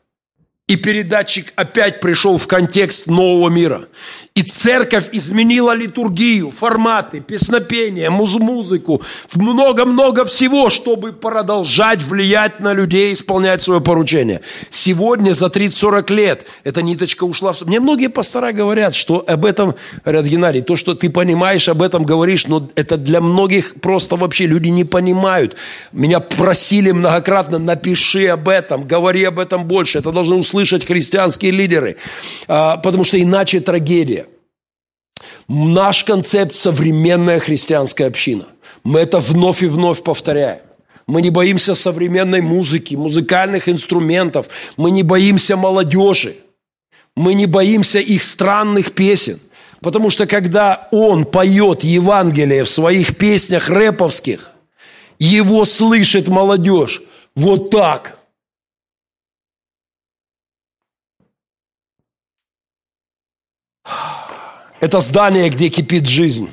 И 0.66 0.76
передатчик 0.76 1.52
опять 1.56 2.00
пришел 2.00 2.38
в 2.38 2.46
контекст 2.46 3.06
нового 3.06 3.50
мира. 3.50 3.88
И 4.36 4.42
церковь 4.42 5.10
изменила 5.12 5.76
литургию, 5.76 6.50
форматы, 6.50 7.20
песнопения, 7.20 8.10
муз 8.10 8.34
музыку, 8.34 9.00
много-много 9.36 10.24
всего, 10.24 10.70
чтобы 10.70 11.12
продолжать 11.12 12.02
влиять 12.02 12.58
на 12.58 12.72
людей, 12.72 13.12
исполнять 13.12 13.62
свое 13.62 13.80
поручение. 13.80 14.40
Сегодня, 14.70 15.34
за 15.34 15.46
30-40 15.46 16.12
лет, 16.12 16.46
эта 16.64 16.82
ниточка 16.82 17.22
ушла. 17.22 17.52
В... 17.52 17.62
Мне 17.62 17.78
многие 17.78 18.08
пастора 18.08 18.50
говорят, 18.50 18.96
что 18.96 19.22
об 19.24 19.44
этом, 19.44 19.76
говорят, 20.04 20.26
Геннадий, 20.26 20.62
то, 20.62 20.74
что 20.74 20.96
ты 20.96 21.10
понимаешь, 21.10 21.68
об 21.68 21.80
этом 21.80 22.02
говоришь, 22.02 22.48
но 22.48 22.68
это 22.74 22.96
для 22.96 23.20
многих 23.20 23.74
просто 23.80 24.16
вообще 24.16 24.46
люди 24.46 24.66
не 24.66 24.82
понимают. 24.82 25.54
Меня 25.92 26.18
просили 26.18 26.90
многократно, 26.90 27.58
напиши 27.60 28.26
об 28.26 28.48
этом, 28.48 28.84
говори 28.84 29.22
об 29.22 29.38
этом 29.38 29.64
больше. 29.64 30.00
Это 30.00 30.10
должны 30.10 30.34
услышать 30.34 30.84
христианские 30.84 31.52
лидеры, 31.52 31.98
а, 32.48 32.78
потому 32.78 33.04
что 33.04 33.22
иначе 33.22 33.60
трагедия. 33.60 34.23
Наш 35.48 36.04
концепт– 36.04 36.54
современная 36.56 37.38
христианская 37.38 38.06
община. 38.06 38.44
Мы 38.82 39.00
это 39.00 39.18
вновь 39.20 39.62
и 39.62 39.66
вновь 39.66 40.02
повторяем. 40.02 40.62
Мы 41.06 41.20
не 41.20 41.30
боимся 41.30 41.74
современной 41.74 42.40
музыки, 42.40 42.94
музыкальных 42.94 43.68
инструментов. 43.68 44.48
Мы 44.76 44.90
не 44.90 45.02
боимся 45.02 45.56
молодежи. 45.56 46.36
Мы 47.14 47.34
не 47.34 47.46
боимся 47.46 47.98
их 47.98 48.22
странных 48.22 48.92
песен. 48.92 49.38
Потому 49.80 50.08
что 50.08 50.26
когда 50.26 50.88
он 50.92 51.26
поет 51.26 51.84
Евангелие 51.84 52.64
в 52.64 52.70
своих 52.70 53.16
песнях 53.18 53.68
рэповских, 53.68 54.52
его 55.18 55.66
слышит 55.66 56.28
молодежь 56.28 57.02
вот 57.34 57.70
так– 57.70 58.18
Это 64.84 65.00
здание, 65.00 65.48
где 65.48 65.70
кипит 65.70 66.06
жизнь. 66.06 66.50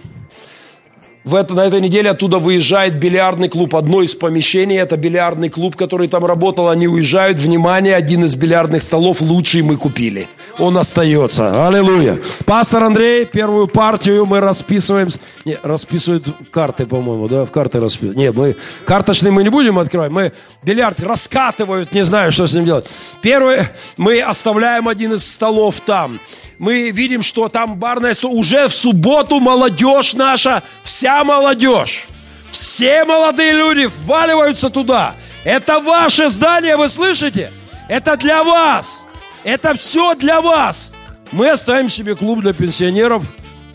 В 1.26 1.36
это, 1.36 1.54
на 1.54 1.65
этой 1.65 1.82
неделе 1.82 2.12
оттуда 2.12 2.39
выезжает 2.39 2.96
бильярдный 2.96 3.50
клуб. 3.50 3.76
Одно 3.76 4.02
из 4.02 4.15
помещений– 4.15 4.78
это 4.80 4.96
бильярдный 4.96 5.50
клуб, 5.50 5.76
который 5.76 6.08
там 6.08 6.24
работал. 6.24 6.70
Они 6.70 6.88
уезжают. 6.88 7.39
Внимание, 7.39 7.94
один 7.94 8.24
из 8.24 8.36
бильярдных 8.36 8.84
столов 8.84 9.20
лучший 9.20 9.63
мы 9.63 9.76
купили. 9.76 10.30
Он 10.60 10.78
остается. 10.78 11.67
Аллилуйя. 11.67 12.20
Пастор 12.46 12.84
Андрей, 12.84 13.26
первую 13.26 13.67
партию 13.67 14.26
мы 14.26 14.39
расписываем. 14.39 15.10
Не, 15.44 15.58
расписывают 15.62 16.26
карты, 16.52 16.86
по-моему, 16.86 17.28
да? 17.28 17.46
В 17.46 17.52
карты 17.52 17.82
расписывают. 17.82 18.17
Нет, 18.17 18.34
мы 18.34 18.56
карточные 18.86 19.32
мы 19.32 19.44
не 19.44 19.50
будем 19.50 19.78
открывать. 19.78 20.12
Мы 20.12 20.32
бильярд 20.63 21.02
раскатывают, 21.02 21.94
не 21.94 22.06
знаю, 22.06 22.32
что 22.32 22.48
с 22.48 22.54
ним 22.54 22.63
делать. 22.63 22.86
Первое, 23.22 23.70
мы 23.98 24.22
оставляем 24.22 24.88
один 24.88 25.15
из 25.15 25.30
столов 25.30 25.82
там 25.82 26.22
мы 26.62 26.91
видим, 26.91 27.24
что 27.24 27.50
там 27.50 27.76
барная 27.78 28.13
стойка. 28.13 28.36
Уже 28.36 28.67
в 28.67 28.76
субботу 28.76 29.39
молодежь 29.39 30.13
наша, 30.13 30.62
вся 30.84 31.24
молодежь, 31.24 32.06
все 32.52 33.04
молодые 33.04 33.54
люди 33.54 33.89
вваливаются 34.06 34.69
туда. 34.69 35.15
Это 35.43 35.80
ваше 35.80 36.30
здание, 36.30 36.78
вы 36.78 36.88
слышите? 36.88 37.52
Это 37.89 38.15
для 38.15 38.43
вас. 38.43 39.04
Это 39.43 39.74
все 39.74 40.13
для 40.13 40.39
вас. 40.39 40.93
Мы 41.32 41.50
оставим 41.50 41.89
себе 41.89 42.13
клуб 42.13 42.41
для 42.41 42.54
пенсионеров 42.54 43.24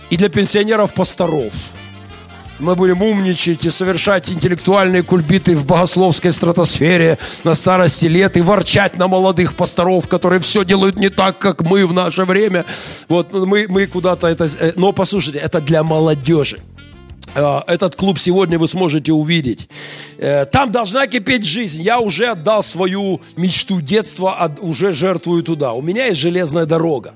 и 0.09 0.17
для 0.17 0.29
пенсионеров-пасторов 0.29 1.55
мы 2.59 2.75
будем 2.75 3.03
умничать 3.03 3.65
и 3.65 3.71
совершать 3.71 4.31
интеллектуальные 4.31 5.03
кульбиты 5.03 5.57
в 5.57 5.67
богословской 5.67 6.33
стратосфере 6.33 7.19
на 7.45 7.55
старости 7.55 8.07
лет 8.07 8.37
и 8.37 8.41
ворчать 8.41 8.97
на 8.97 9.09
молодых 9.09 9.55
пасторов, 9.55 10.09
которые 10.09 10.41
все 10.41 10.65
делают 10.65 10.97
не 10.97 11.11
так, 11.11 11.39
как 11.39 11.63
мы 11.63 11.87
в 11.87 11.93
наше 11.93 12.25
время. 12.25 12.65
Вот 13.09 13.33
мы, 13.33 13.67
мы 13.69 13.87
куда-то 13.87 14.27
это... 14.27 14.47
Э, 14.59 14.73
но 14.77 14.93
послушайте, 14.93 15.39
это 15.39 15.61
для 15.61 15.83
молодежи. 15.83 16.61
Э, 17.35 17.61
этот 17.67 17.97
клуб 17.97 18.19
сегодня 18.19 18.59
вы 18.59 18.69
сможете 18.69 19.13
увидеть. 19.13 19.69
Э, 20.19 20.47
там 20.47 20.73
должна 20.73 21.07
кипеть 21.07 21.45
жизнь. 21.45 21.83
Я 21.83 22.01
уже 22.01 22.29
отдал 22.29 22.63
свою 22.63 23.21
мечту 23.37 23.81
детства, 23.81 24.51
уже 24.61 24.93
жертвую 24.93 25.43
туда. 25.43 25.73
У 25.73 25.83
меня 25.83 26.07
есть 26.07 26.21
железная 26.21 26.67
дорога. 26.67 27.15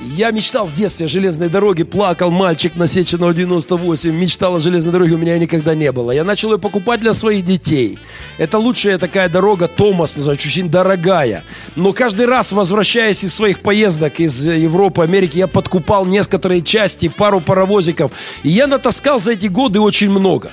Я 0.00 0.30
мечтал 0.30 0.66
в 0.66 0.74
детстве 0.74 1.06
о 1.06 1.08
железной 1.08 1.48
дороге, 1.48 1.84
плакал 1.84 2.30
мальчик 2.30 2.76
на 2.76 2.86
Сеченова 2.86 3.32
98, 3.32 4.10
мечтал 4.14 4.56
о 4.56 4.60
железной 4.60 4.92
дороге, 4.92 5.14
у 5.14 5.18
меня 5.18 5.38
никогда 5.38 5.74
не 5.74 5.90
было. 5.90 6.10
Я 6.10 6.22
начал 6.22 6.52
ее 6.52 6.58
покупать 6.58 7.00
для 7.00 7.14
своих 7.14 7.44
детей. 7.44 7.98
Это 8.36 8.58
лучшая 8.58 8.98
такая 8.98 9.28
дорога, 9.28 9.68
Томас, 9.68 10.16
называется, 10.16 10.48
очень 10.48 10.68
дорогая. 10.68 11.44
Но 11.76 11.92
каждый 11.92 12.26
раз, 12.26 12.52
возвращаясь 12.52 13.24
из 13.24 13.34
своих 13.34 13.60
поездок 13.60 14.20
из 14.20 14.46
Европы, 14.46 15.02
Америки, 15.02 15.38
я 15.38 15.46
подкупал 15.46 16.04
некоторые 16.04 16.60
части, 16.60 17.08
пару 17.08 17.40
паровозиков. 17.40 18.12
И 18.42 18.50
я 18.50 18.66
натаскал 18.66 19.18
за 19.18 19.32
эти 19.32 19.46
годы 19.46 19.80
очень 19.80 20.10
много. 20.10 20.52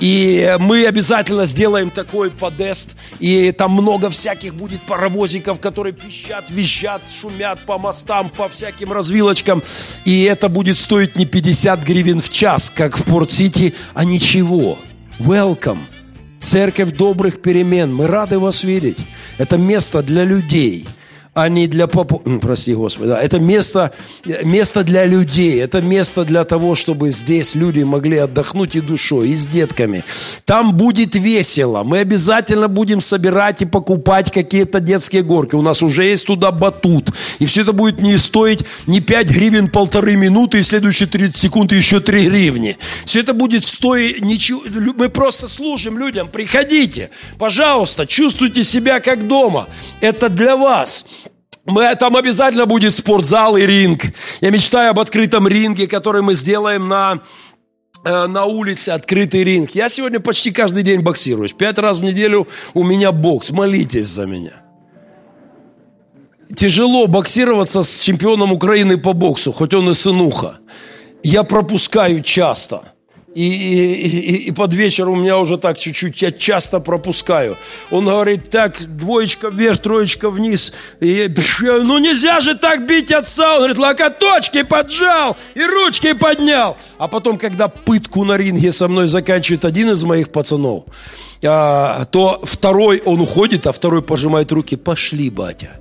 И 0.00 0.56
мы 0.58 0.86
обязательно 0.86 1.44
сделаем 1.46 1.90
такой 1.90 2.30
подест. 2.30 2.96
И 3.18 3.52
там 3.52 3.72
много 3.72 4.10
всяких 4.10 4.54
будет 4.54 4.82
паровозиков, 4.86 5.60
которые 5.60 5.92
пищат, 5.92 6.50
визжат, 6.50 7.02
шумят 7.20 7.64
по 7.66 7.78
мостам, 7.78 8.30
по 8.30 8.48
всяким 8.48 8.92
развилочкам. 8.92 9.62
И 10.04 10.22
это 10.22 10.48
будет 10.48 10.78
стоить 10.78 11.16
не 11.16 11.26
50 11.26 11.84
гривен 11.84 12.20
в 12.20 12.30
час, 12.30 12.70
как 12.70 12.96
в 12.96 13.04
Порт-Сити, 13.04 13.74
а 13.94 14.04
ничего. 14.04 14.78
Welcome. 15.18 15.80
Церковь 16.38 16.92
добрых 16.92 17.42
перемен. 17.42 17.94
Мы 17.94 18.06
рады 18.06 18.38
вас 18.38 18.64
видеть. 18.64 18.98
Это 19.36 19.58
место 19.58 20.02
для 20.02 20.24
людей– 20.24 20.86
а 21.32 21.48
не 21.48 21.68
для 21.68 21.86
попу... 21.86 22.18
Прости, 22.40 22.74
Господи. 22.74 23.08
Да. 23.10 23.20
Это 23.20 23.38
место, 23.38 23.92
место 24.42 24.82
для 24.82 25.06
людей. 25.06 25.60
Это 25.60 25.80
место 25.80 26.24
для 26.24 26.44
того, 26.44 26.74
чтобы 26.74 27.10
здесь 27.12 27.54
люди 27.54 27.82
могли 27.82 28.18
отдохнуть 28.18 28.74
и 28.74 28.80
душой, 28.80 29.30
и 29.30 29.36
с 29.36 29.46
детками. 29.46 30.04
Там 30.44 30.76
будет 30.76 31.14
весело. 31.14 31.84
Мы 31.84 31.98
обязательно 31.98 32.66
будем 32.66 33.00
собирать 33.00 33.62
и 33.62 33.64
покупать 33.66 34.32
какие-то 34.32 34.80
детские 34.80 35.22
горки. 35.22 35.54
У 35.54 35.62
нас 35.62 35.82
уже 35.82 36.04
есть 36.04 36.26
туда 36.26 36.50
батут. 36.50 37.10
И 37.38 37.46
все 37.46 37.62
это 37.62 37.72
будет 37.72 38.00
не 38.00 38.18
стоить 38.18 38.64
не 38.86 39.00
5 39.00 39.30
гривен 39.30 39.68
полторы 39.68 40.16
минуты, 40.16 40.58
и 40.58 40.62
следующие 40.64 41.08
30 41.08 41.36
секунд 41.36 41.72
еще 41.72 42.00
3 42.00 42.28
гривни. 42.28 42.76
Все 43.04 43.20
это 43.20 43.34
будет 43.34 43.64
стоить 43.64 44.20
ничего. 44.20 44.62
Мы 44.96 45.08
просто 45.08 45.46
служим 45.46 45.96
людям. 45.96 46.28
Приходите. 46.28 47.10
Пожалуйста, 47.38 48.04
чувствуйте 48.06 48.64
себя 48.64 48.98
как 48.98 49.28
дома. 49.28 49.68
Это 50.00 50.28
для 50.28 50.56
вас. 50.56 51.04
Мы, 51.66 51.94
там 51.96 52.16
обязательно 52.16 52.66
будет 52.66 52.94
спортзал 52.94 53.56
и 53.56 53.66
ринг. 53.66 54.02
Я 54.40 54.50
мечтаю 54.50 54.90
об 54.90 55.00
открытом 55.00 55.46
ринге, 55.46 55.86
который 55.86 56.22
мы 56.22 56.34
сделаем 56.34 56.88
на 56.88 57.20
э, 58.04 58.26
на 58.26 58.46
улице 58.46 58.90
открытый 58.90 59.44
ринг. 59.44 59.70
Я 59.70 59.88
сегодня 59.88 60.20
почти 60.20 60.50
каждый 60.50 60.82
день 60.82 61.00
боксируюсь. 61.00 61.52
Пять 61.52 61.78
раз 61.78 61.98
в 61.98 62.02
неделю 62.02 62.48
у 62.74 62.82
меня 62.82 63.12
бокс. 63.12 63.50
Молитесь 63.50 64.06
за 64.06 64.26
меня. 64.26 64.62
тяжело 66.56 67.06
боксироваться 67.06 67.82
с 67.82 68.00
чемпионом 68.00 68.52
Украины 68.52 68.96
по 68.96 69.12
боксу, 69.12 69.52
хоть 69.52 69.74
он 69.74 69.90
и 69.90 69.94
сынуха. 69.94 70.58
Я 71.22 71.44
пропускаю 71.44 72.20
часто– 72.20 72.82
и, 73.34 73.42
и, 73.42 74.36
и 74.48 74.50
под 74.50 74.74
вечер 74.74 75.08
у 75.08 75.14
меня 75.14 75.38
уже 75.38 75.56
так 75.56 75.78
чуть-чуть, 75.78 76.20
я 76.20 76.32
часто 76.32 76.80
пропускаю. 76.80 77.56
Он 77.90 78.06
говорит, 78.06 78.50
так, 78.50 78.82
двоечка 78.96 79.48
вверх, 79.48 79.78
троечка 79.78 80.30
вниз. 80.30 80.72
И, 81.00 81.32
ну 81.60 81.98
нельзя 81.98 82.40
же 82.40 82.56
так 82.56 82.86
бить 82.86 83.12
отца. 83.12 83.54
Он 83.54 83.58
говорит, 83.58 83.78
локоточки 83.78 84.62
поджал 84.62 85.36
и 85.54 85.62
ручки 85.62 86.12
поднял. 86.12 86.76
А 86.98 87.06
потом, 87.06 87.38
когда 87.38 87.68
пытку 87.68 88.24
на 88.24 88.36
ринге 88.36 88.72
со 88.72 88.88
мной 88.88 89.06
заканчивает 89.06 89.64
один 89.64 89.90
из 89.90 90.02
моих 90.02 90.30
пацанов, 90.30 90.84
а, 91.44 92.04
то 92.06 92.40
второй, 92.44 93.00
он 93.04 93.20
уходит, 93.20 93.66
а 93.66 93.72
второй 93.72 94.02
пожимает 94.02 94.50
руки. 94.50 94.76
Пошли, 94.76 95.30
батя 95.30 95.79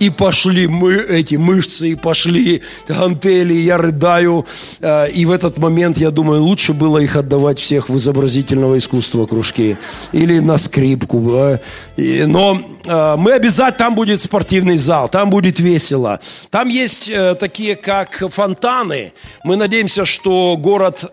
и 0.00 0.10
пошли 0.10 0.66
мы, 0.66 0.94
эти 0.94 1.36
мышцы, 1.36 1.90
и 1.90 1.94
пошли 1.94 2.62
гантели, 2.86 3.54
я 3.54 3.78
рыдаю. 3.78 4.46
Э, 4.80 5.10
и 5.10 5.26
в 5.26 5.30
этот 5.30 5.58
момент, 5.58 5.98
я 5.98 6.10
думаю, 6.10 6.42
лучше 6.42 6.72
было 6.72 6.98
их 6.98 7.16
отдавать 7.16 7.58
всех 7.58 7.88
в 7.88 7.96
изобразительного 7.96 8.78
искусства 8.78 9.26
кружки 9.26 9.76
или 10.12 10.38
на 10.38 10.58
скрипку. 10.58 11.18
Но 11.18 11.58
э, 11.96 12.77
мы 12.86 13.32
обязательно, 13.32 13.78
там 13.78 13.94
будет 13.94 14.20
спортивный 14.22 14.76
зал, 14.78 15.08
там 15.08 15.30
будет 15.30 15.60
весело. 15.60 16.20
Там 16.50 16.68
есть 16.68 17.08
э, 17.08 17.34
такие, 17.34 17.76
как 17.76 18.22
фонтаны. 18.32 19.12
Мы 19.44 19.56
надеемся, 19.56 20.04
что 20.04 20.56
город, 20.56 21.04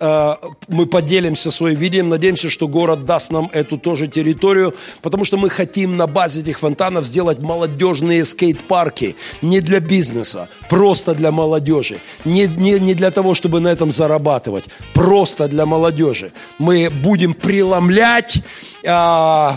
мы 0.68 0.86
поделимся 0.86 1.52
своим 1.52 1.78
видением, 1.78 2.10
надеемся, 2.10 2.50
что 2.50 2.68
город 2.68 3.06
даст 3.06 3.32
нам 3.32 3.50
эту 3.54 3.78
тоже 3.78 4.08
территорию, 4.08 4.74
потому 5.02 5.26
что 5.26 5.38
мы 5.38 5.50
хотим 5.50 5.98
на 5.98 6.08
базе 6.08 6.42
этих 6.42 6.60
фонтанов 6.60 7.06
сделать 7.06 7.40
молодежные 7.40 8.26
скейт-парки 8.26 8.76
парки 8.76 9.16
не 9.42 9.62
для 9.62 9.80
бизнеса, 9.80 10.50
просто 10.70 11.16
для 11.16 11.32
молодежи. 11.32 12.00
Не, 12.26 12.48
не, 12.48 12.80
не 12.80 12.94
для 12.94 13.12
того, 13.12 13.34
чтобы 13.34 13.60
на 13.60 13.70
этом 13.70 13.92
зарабатывать, 13.92 14.66
просто 14.94 15.48
для 15.48 15.66
молодежи. 15.66 16.32
Мы 16.60 16.90
будем 16.90 17.34
преломлять, 17.34 18.42
э, 18.84 19.50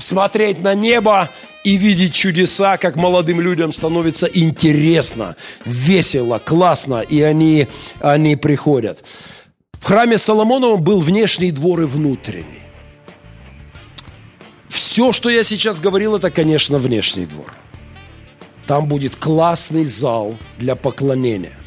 смотреть 0.00 0.60
на 0.60 0.74
небо 0.74 1.30
и 1.64 1.76
видеть 1.76 2.14
чудеса, 2.14 2.76
как 2.76 2.96
молодым 2.96 3.40
людям 3.40 3.72
становится 3.72 4.26
интересно, 4.26 5.36
весело, 5.64 6.38
классно, 6.38 7.00
и 7.00 7.20
они, 7.20 7.68
они 8.00 8.36
приходят. 8.36 9.04
В 9.80 9.84
храме 9.84 10.18
Соломонова 10.18 10.76
был 10.76 11.00
внешний 11.00 11.52
двор 11.52 11.82
и 11.82 11.84
внутренний. 11.84 12.60
Все, 14.68 15.12
что 15.12 15.30
я 15.30 15.42
сейчас 15.42 15.80
говорил, 15.80 16.16
это, 16.16 16.30
конечно, 16.30 16.78
внешний 16.78 17.26
двор. 17.26 17.52
Там 18.66 18.86
будет 18.86 19.16
классный 19.16 19.84
зал 19.84 20.36
для 20.58 20.76
поклонения. 20.76 21.58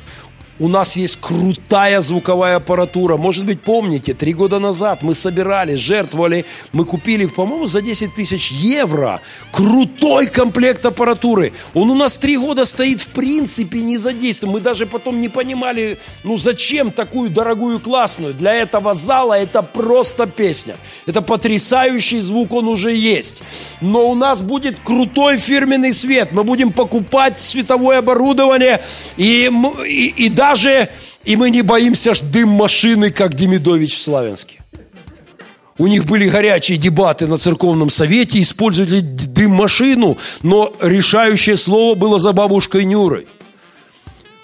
У 0.60 0.68
нас 0.68 0.96
есть 0.96 1.20
крутая 1.20 2.00
звуковая 2.00 2.58
аппаратура. 2.58 3.18
Может 3.18 3.44
быть, 3.46 3.62
помните, 3.62 4.14
три 4.14 4.34
года 4.34 4.60
назад 4.60 5.02
мы 5.02 5.16
собирали, 5.16 5.74
жертвовали, 5.74 6.46
мы 6.74 6.86
купили, 6.86 7.26
по-моему, 7.26 7.66
за 7.66 7.82
10 7.82 8.14
тысяч 8.14 8.52
евро 8.52 9.20
крутой 9.52 10.28
комплект 10.28 10.86
аппаратуры. 10.86 11.54
Он 11.74 11.90
у 11.90 11.96
нас 11.96 12.20
три 12.20 12.38
года 12.38 12.66
стоит 12.66 13.02
в 13.02 13.08
принципе 13.08 13.82
не 13.82 13.98
задействован. 13.98 14.54
Мы 14.54 14.60
даже 14.60 14.86
потом 14.86 15.20
не 15.20 15.30
понимали, 15.30 15.98
ну 16.24 16.38
зачем 16.38 16.92
такую 16.92 17.32
дорогую 17.32 17.80
классную. 17.80 18.36
Для 18.36 18.54
этого 18.54 18.94
зала 18.94 19.34
это 19.34 19.64
просто 19.64 20.28
песня. 20.28 20.76
Это 21.08 21.24
потрясающий 21.24 22.20
звук, 22.20 22.54
он 22.54 22.68
уже 22.68 22.94
есть. 22.94 23.42
Но 23.82 24.08
у 24.08 24.14
нас 24.14 24.42
будет 24.42 24.80
крутой 24.80 25.40
фирменный 25.40 25.94
свет. 25.94 26.32
Мы 26.32 26.44
будем 26.44 26.72
покупать 26.72 27.40
световое 27.40 27.98
оборудование 27.98 28.82
и, 29.18 29.52
и, 29.88 30.14
и 30.16 30.30
даже, 30.44 30.90
и 31.24 31.38
мы 31.38 31.50
не 31.52 31.62
боимся 31.62 32.14
дым 32.22 32.50
машины, 32.50 33.12
как 33.12 33.34
Демидович 33.34 33.94
в 33.94 34.02
Славянске. 34.02 34.60
У 35.78 35.88
них 35.88 36.06
были 36.06 36.28
горячие 36.28 36.78
дебаты 36.78 37.28
на 37.28 37.38
церковном 37.38 37.90
совете, 37.90 38.42
использовали 38.42 39.00
дым-машину, 39.00 40.18
но 40.42 40.74
решающее 40.82 41.56
слово 41.56 41.96
было 41.96 42.20
за 42.20 42.34
бабушкой 42.34 42.84
Нюрой. 42.84 43.26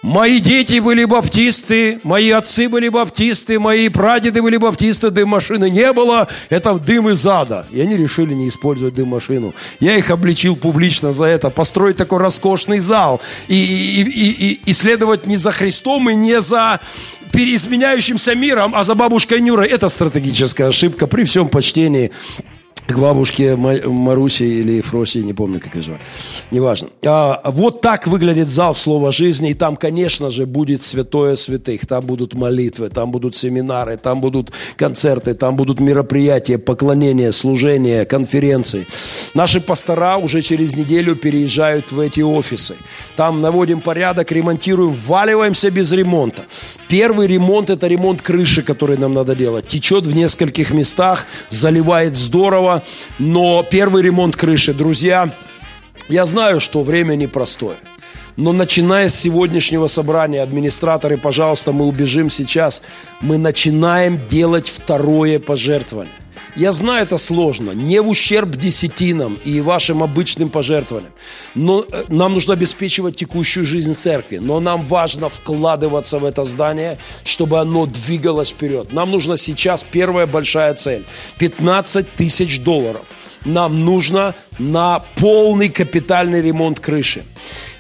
Мои 0.02 0.40
дети 0.40 0.80
были 0.80 1.04
баптисты, 1.04 2.00
мои 2.04 2.30
отцы 2.30 2.70
были 2.70 2.88
баптисты, 2.88 3.60
мои 3.60 3.90
прадеды 3.90 4.42
были 4.42 4.56
баптисты, 4.56 5.10
дым 5.10 5.30
машины 5.30 5.70
не 5.70 5.92
было, 5.92 6.30
это 6.50 6.76
дым 6.76 7.10
из 7.10 7.26
ада. 7.28 7.68
И 7.70 7.82
они 7.82 7.98
решили 7.98 8.34
не 8.34 8.48
использовать 8.48 8.94
дым 8.94 9.10
машину. 9.10 9.54
Я 9.82 9.98
их 9.98 10.10
обличил 10.10 10.56
публично 10.56 11.12
за 11.12 11.26
это, 11.26 11.50
построить 11.50 11.98
такой 11.98 12.20
роскошный 12.20 12.80
зал 12.80 13.22
и, 13.50 13.56
и, 13.56 14.02
и, 14.04 14.52
и, 14.52 14.62
и 14.66 14.74
следовать 14.74 15.28
не 15.28 15.36
за 15.36 15.52
Христом 15.52 16.10
и 16.10 16.16
не 16.16 16.40
за 16.40 16.80
переизменяющимся 17.34 18.36
миром, 18.36 18.76
а 18.76 18.86
за 18.86 18.96
бабушкой 18.96 19.42
Нюрой. 19.42 19.68
Это 19.68 19.90
стратегическая 19.90 20.66
ошибка 20.66 21.08
при 21.08 21.26
всем 21.26 21.50
почтении 21.50 22.12
к 22.90 22.98
бабушке 22.98 23.56
Маруси 23.56 24.44
или 24.44 24.82
Фроси, 24.82 25.20
не 25.20 25.34
помню, 25.34 25.60
как 25.60 25.76
ее 25.76 25.84
звали. 25.84 26.02
Неважно. 26.52 26.90
А, 27.06 27.42
вот 27.46 27.82
так 27.82 28.08
выглядит 28.08 28.48
зал 28.48 28.76
Слова 28.76 29.12
жизни. 29.12 29.52
И 29.52 29.54
там, 29.54 29.76
конечно 29.76 30.32
же, 30.32 30.46
будет 30.46 30.84
святое 30.84 31.36
святых. 31.36 31.86
Там 31.86 32.06
будут 32.06 32.34
молитвы, 32.34 32.90
там 32.90 33.12
будут 33.12 33.36
семинары, 33.36 33.98
там 33.98 34.22
будут 34.22 34.52
концерты, 34.76 35.34
там 35.34 35.56
будут 35.56 35.80
мероприятия, 35.80 36.58
поклонения, 36.58 37.32
служения, 37.32 38.06
конференции. 38.06 38.88
Наши 39.34 39.62
пастора 39.62 40.18
уже 40.18 40.42
через 40.42 40.76
неделю 40.76 41.16
переезжают 41.16 41.92
в 41.92 42.00
эти 42.00 42.22
офисы. 42.22 42.76
Там 43.16 43.42
наводим 43.42 43.82
порядок, 43.82 44.32
ремонтируем, 44.32 44.94
вваливаемся 44.94 45.70
без 45.70 45.92
ремонта. 45.92 46.44
Первый 46.88 47.28
ремонт– 47.28 47.70
это 47.72 47.88
ремонт 47.88 48.24
крыши, 48.24 48.64
который 48.64 48.98
нам 48.98 49.14
надо 49.14 49.36
делать. 49.36 49.68
Течет 49.68 50.08
в 50.08 50.16
нескольких 50.16 50.72
местах, 50.72 51.28
заливает 51.50 52.16
здорово, 52.16 52.79
но 53.18 53.66
первый 53.70 54.04
ремонт 54.04 54.36
крыши, 54.36 54.74
друзья, 54.74 55.30
я 56.08 56.26
знаю, 56.26 56.60
что 56.60 56.84
время 56.84 57.16
непростое. 57.16 57.78
Но 58.36 58.54
начиная 58.54 59.10
с 59.10 59.16
сегодняшнего 59.16 59.88
собрания, 59.88 60.42
администраторы, 60.42 61.18
пожалуйста, 61.18 61.74
мы 61.74 61.86
убежим 61.86 62.30
сейчас, 62.30 62.82
мы 63.20 63.38
начинаем 63.38 64.26
делать 64.28 64.70
второе 64.70 65.40
пожертвование. 65.40 66.14
Я 66.56 66.72
знаю, 66.72 67.04
это 67.04 67.18
сложно, 67.18 67.72
не 67.72 68.02
в 68.02 68.08
ущерб 68.10 68.56
десятинам 68.56 69.40
и 69.46 69.62
вашим 69.62 70.02
обычным 70.04 70.50
пожертвованиям. 70.50 71.14
Но 71.56 71.86
э, 71.92 72.06
нам 72.10 72.34
нужно 72.34 72.54
обеспечивать 72.54 73.16
текущую 73.16 73.66
жизнь 73.66 73.94
церкви. 73.94 74.38
Но 74.38 74.60
нам 74.60 74.86
важно 74.86 75.30
вкладываться 75.30 76.18
в 76.20 76.26
это 76.26 76.46
здание, 76.46 76.98
чтобы 77.24 77.60
оно 77.60 77.86
двигалось 77.86 78.50
вперед. 78.50 78.94
Нам 78.94 79.12
нужно 79.12 79.38
сейчас 79.38 79.84
первая 79.84 80.26
большая 80.26 80.74
цель. 80.74 81.06
15 81.38 82.12
тысяч 82.14 82.60
долларов. 82.60 83.06
Нам 83.46 83.86
нужно 83.86 84.36
на 84.58 85.00
полный 85.16 85.70
капитальный 85.70 86.42
ремонт 86.42 86.80
крыши. 86.80 87.24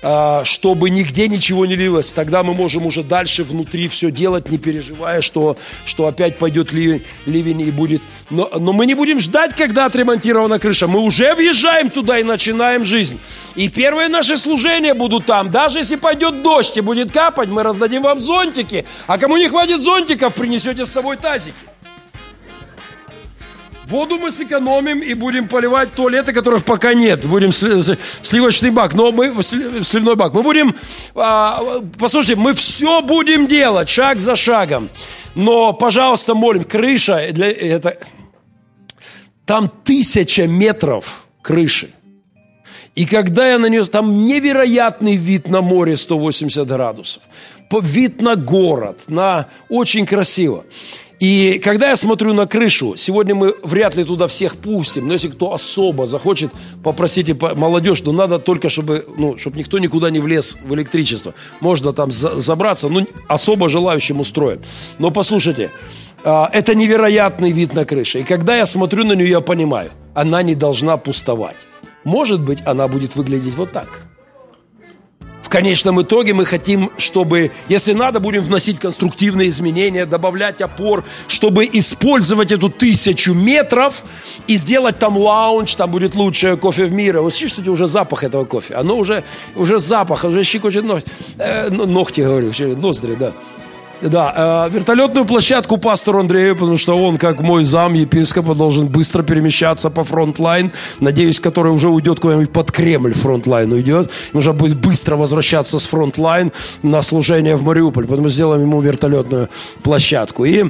А, 0.01 0.45
чтобы 0.45 0.89
нигде 0.89 1.27
ничего 1.27 1.65
не 1.65 1.75
лилось. 1.75 2.13
Тогда 2.13 2.43
мы 2.43 2.53
можем 2.53 2.85
уже 2.85 3.03
дальше 3.03 3.43
внутри 3.43 3.89
все 3.89 4.11
делать, 4.11 4.49
не 4.49 4.57
переживая, 4.57 5.21
что, 5.21 5.57
что 5.85 6.07
опять 6.07 6.37
пойдет 6.37 6.71
ливень, 6.71 7.03
ливень 7.25 7.61
и 7.61 7.71
будет. 7.71 8.01
Но, 8.29 8.49
но 8.57 8.71
мы 8.71 8.85
не 8.85 8.95
будем 8.95 9.19
ждать, 9.19 9.55
когда 9.55 9.85
отремонтирована 9.85 10.59
крыша. 10.59 10.87
Мы 10.87 10.99
уже 10.99 11.35
въезжаем 11.35 11.89
туда 11.89 12.19
и 12.19 12.23
начинаем 12.23 12.85
жизнь. 12.85 13.19
И 13.55 13.67
первые 13.67 14.07
наши 14.07 14.37
служения 14.37 14.93
будут 14.93 15.25
там. 15.25 15.51
Даже 15.51 15.79
если 15.79 15.97
пойдет 15.97 16.41
дождь 16.41 16.77
и 16.77 16.81
будет 16.81 17.11
капать, 17.11 17.49
мы 17.49 17.63
раздадим 17.63 18.03
вам 18.03 18.21
зонтики. 18.21 18.85
А 19.07 19.17
кому 19.17 19.35
не 19.35 19.49
хватит 19.49 19.81
зонтиков, 19.81 20.33
принесете 20.33 20.85
с 20.85 20.91
собой 20.91 21.17
тазики. 21.17 21.55
Воду 23.89 24.19
мы 24.19 24.31
сэкономим 24.31 24.99
и 24.99 25.15
будем 25.15 25.47
поливать 25.47 25.93
туалеты, 25.93 26.31
которых 26.31 26.63
пока 26.63 26.93
нет. 26.93 27.25
Будем 27.25 27.51
сливочный 27.51 28.69
бак, 28.69 28.93
но 28.93 29.11
мы 29.11 29.41
сливной 29.41 30.15
бак. 30.15 30.31
Мы 30.33 30.43
будем, 30.43 30.75
а, 31.15 31.59
послушайте, 31.97 32.39
мы 32.39 32.53
все 32.53 33.01
будем 33.01 33.47
делать 33.47 33.89
шаг 33.89 34.19
за 34.19 34.35
шагом. 34.35 34.89
Но, 35.33 35.73
пожалуйста, 35.73 36.35
молим, 36.35 36.63
крыша 36.65 37.29
для 37.31 37.49
это 37.51 37.97
там 39.45 39.71
тысяча 39.83 40.45
метров 40.45 41.25
крыши. 41.41 41.89
И 42.93 43.07
когда 43.07 43.49
я 43.49 43.57
на 43.57 43.65
нее, 43.67 43.85
там 43.85 44.27
невероятный 44.27 45.15
вид 45.15 45.47
на 45.47 45.61
море 45.61 45.97
180 45.97 46.67
градусов, 46.67 47.23
вид 47.71 48.21
на 48.21 48.35
город, 48.35 49.05
на 49.07 49.47
очень 49.67 50.05
красиво. 50.05 50.63
И 51.19 51.59
когда 51.61 51.89
я 51.89 51.95
смотрю 51.97 52.33
на 52.33 52.47
крышу, 52.47 52.95
сегодня 52.95 53.35
мы 53.35 53.53
вряд 53.61 53.95
ли 53.95 54.05
туда 54.05 54.27
всех 54.27 54.55
пустим, 54.55 55.07
но 55.07 55.13
если 55.13 55.27
кто 55.27 55.53
особо 55.53 56.05
захочет, 56.05 56.49
попросите 56.81 57.35
молодежь, 57.55 58.03
но 58.03 58.13
надо 58.13 58.39
только, 58.39 58.69
чтобы, 58.69 59.05
ну, 59.17 59.37
чтобы 59.37 59.57
никто 59.59 59.79
никуда 59.79 60.11
не 60.11 60.19
влез 60.19 60.57
в 60.63 60.73
электричество. 60.73 61.33
Можно 61.59 61.91
там 61.91 62.09
за, 62.11 62.39
забраться, 62.39 62.87
ну, 62.87 63.05
особо 63.27 63.67
желающим 63.67 64.21
устроим. 64.21 64.61
Но 64.97 65.11
послушайте, 65.11 65.71
а, 66.23 66.49
это 66.53 66.73
невероятный 66.73 67.51
вид 67.51 67.73
на 67.73 67.83
крыше. 67.83 68.21
И 68.21 68.23
когда 68.23 68.55
я 68.55 68.65
смотрю 68.65 69.03
на 69.03 69.13
нее, 69.13 69.29
я 69.29 69.41
понимаю, 69.41 69.91
она 70.13 70.41
не 70.41 70.55
должна 70.55 70.95
пустовать. 70.95 71.57
Может 72.05 72.39
быть, 72.39 72.59
она 72.65 72.87
будет 72.87 73.17
выглядеть 73.17 73.55
вот 73.55 73.73
так. 73.73 74.08
В 75.49 75.51
конечном 75.51 75.99
итоге 75.99 76.35
мы 76.35 76.45
хотим, 76.45 76.91
чтобы, 76.99 77.51
если 77.69 77.93
надо, 77.93 78.19
будем 78.19 78.43
вносить 78.43 78.77
конструктивные 78.77 79.49
изменения, 79.49 80.05
добавлять 80.05 80.61
опор, 80.61 81.03
чтобы 81.27 81.67
использовать 81.73 82.51
эту 82.51 82.69
тысячу 82.69 83.33
метров 83.33 84.03
и 84.45 84.57
сделать 84.57 84.99
там 84.99 85.17
lounge, 85.17 85.73
там 85.73 85.89
будет 85.89 86.13
лучшее 86.13 86.55
кофе 86.55 86.85
в 86.85 86.91
мире. 86.91 87.21
Вы 87.21 87.31
слышите 87.31 87.67
уже 87.71 87.87
запах 87.87 88.23
этого 88.23 88.45
кофе? 88.45 88.75
Оно 88.75 88.95
уже, 88.95 89.23
уже 89.55 89.79
запах, 89.79 90.23
уже 90.23 90.43
щекочет 90.43 90.83
ногти, 90.83 91.09
э, 91.39 91.69
ногти, 91.71 92.21
говорю, 92.21 92.53
ноздри, 92.77 93.15
да. 93.15 93.33
Да, 94.01 94.67
э, 94.67 94.73
вертолетную 94.73 95.25
площадку 95.25 95.77
пастору 95.77 96.19
Андрею, 96.19 96.55
потому 96.55 96.77
что 96.77 96.97
он, 96.97 97.17
как 97.17 97.41
мой 97.41 97.63
зам 97.65 97.93
епископа, 97.93 98.55
должен 98.55 98.87
быстро 98.87 99.23
перемещаться 99.23 99.89
по 99.89 100.03
frontline. 100.03 100.71
Надеюсь, 101.01 101.39
который 101.39 101.71
уже 101.71 101.89
уйдет 101.89 102.19
куда-нибудь 102.19 102.51
под 102.51 102.71
Кремль, 102.71 103.13
frontline 103.13 103.71
уйдет. 103.71 104.09
Нужно 104.31 104.53
будет 104.53 104.77
быстро 104.77 105.17
возвращаться 105.17 105.79
с 105.79 105.85
frontline 105.85 106.51
на 106.81 107.01
служение 107.01 107.57
в 107.57 107.63
Мариуполь. 107.63 108.05
Поэтому 108.07 108.29
сделаем 108.29 108.61
ему 108.61 108.79
вертолетную 108.79 109.49
площадку. 109.83 110.45
И 110.45 110.65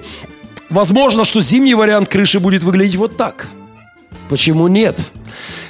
возможно, 0.70 1.24
что 1.24 1.42
зимний 1.42 1.76
вариант 1.76 2.10
крыши 2.10 2.40
будет 2.40 2.64
выглядеть 2.64 2.96
вот 2.96 3.16
так. 3.16 3.48
Почему 4.28 4.68
нет? 4.68 5.00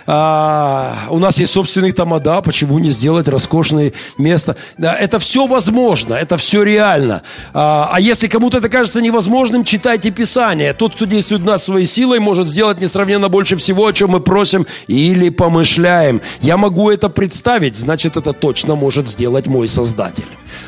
А, 0.05 1.07
у 1.09 1.19
нас 1.19 1.37
есть 1.39 1.51
собственный 1.51 1.91
тамада, 1.91 2.41
почему 2.41 2.79
не 2.79 2.89
сделать 2.89 3.27
роскошное 3.27 3.93
место? 4.17 4.55
Да, 4.77 4.95
это 4.95 5.19
все 5.19 5.47
возможно, 5.47 6.15
это 6.15 6.37
все 6.37 6.63
реально. 6.63 7.21
А, 7.53 7.89
а 7.91 7.99
если 7.99 8.27
кому-то 8.27 8.57
это 8.57 8.69
кажется 8.69 9.01
невозможным, 9.01 9.63
читайте 9.63 10.11
Писание. 10.11 10.73
Тот, 10.73 10.95
кто 10.95 11.05
действует 11.05 11.41
в 11.41 11.45
нас 11.45 11.63
своей 11.63 11.85
силой, 11.85 12.19
может 12.19 12.47
сделать 12.47 12.81
несравненно 12.81 13.29
больше 13.29 13.55
всего, 13.55 13.87
о 13.87 13.93
чем 13.93 14.11
мы 14.11 14.19
просим 14.19 14.65
или 14.87 15.29
помышляем. 15.29 16.21
Я 16.41 16.57
могу 16.57 16.89
это 16.89 17.09
представить, 17.09 17.75
значит, 17.75 18.17
это 18.17 18.33
точно 18.33 18.75
может 18.75 19.07
сделать 19.07 19.47
мой 19.47 19.67
Создатель. 19.67 20.25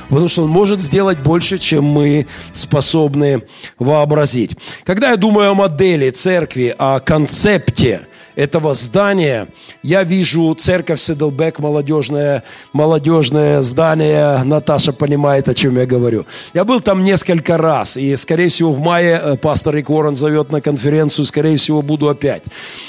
Потому 0.09 0.27
что 0.27 0.43
он 0.43 0.49
может 0.49 0.81
сделать 0.81 1.19
больше, 1.19 1.57
чем 1.57 1.85
мы 1.85 2.27
способны 2.51 3.43
вообразить. 3.79 4.51
Когда 4.83 5.11
я 5.11 5.17
думаю 5.17 5.51
о 5.51 5.55
модели 5.55 6.09
церкви, 6.09 6.75
о 6.77 6.99
концепте, 6.99 8.07
этого 8.41 8.73
здания. 8.73 9.47
Я 9.83 10.03
вижу 10.03 10.53
церковь 10.55 10.99
Седлбек, 10.99 11.59
молодежное, 11.59 12.43
молодежное 12.73 13.61
здание. 13.61 14.43
Наташа 14.43 14.93
понимает, 14.93 15.47
о 15.47 15.53
чем 15.53 15.77
я 15.77 15.85
говорю. 15.85 16.25
Я 16.53 16.63
был 16.63 16.79
там 16.79 17.03
несколько 17.03 17.57
раз, 17.57 17.97
и, 17.97 18.15
скорее 18.15 18.49
всего, 18.49 18.73
в 18.73 18.79
мае 18.79 19.21
э, 19.23 19.37
пастор 19.37 19.75
Рик 19.75 19.89
Уоррен 19.91 20.15
зовет 20.15 20.51
на 20.51 20.59
конференцию, 20.59 21.25
скорее 21.25 21.57
всего, 21.57 21.83
буду 21.83 22.09
опять. 22.09 22.45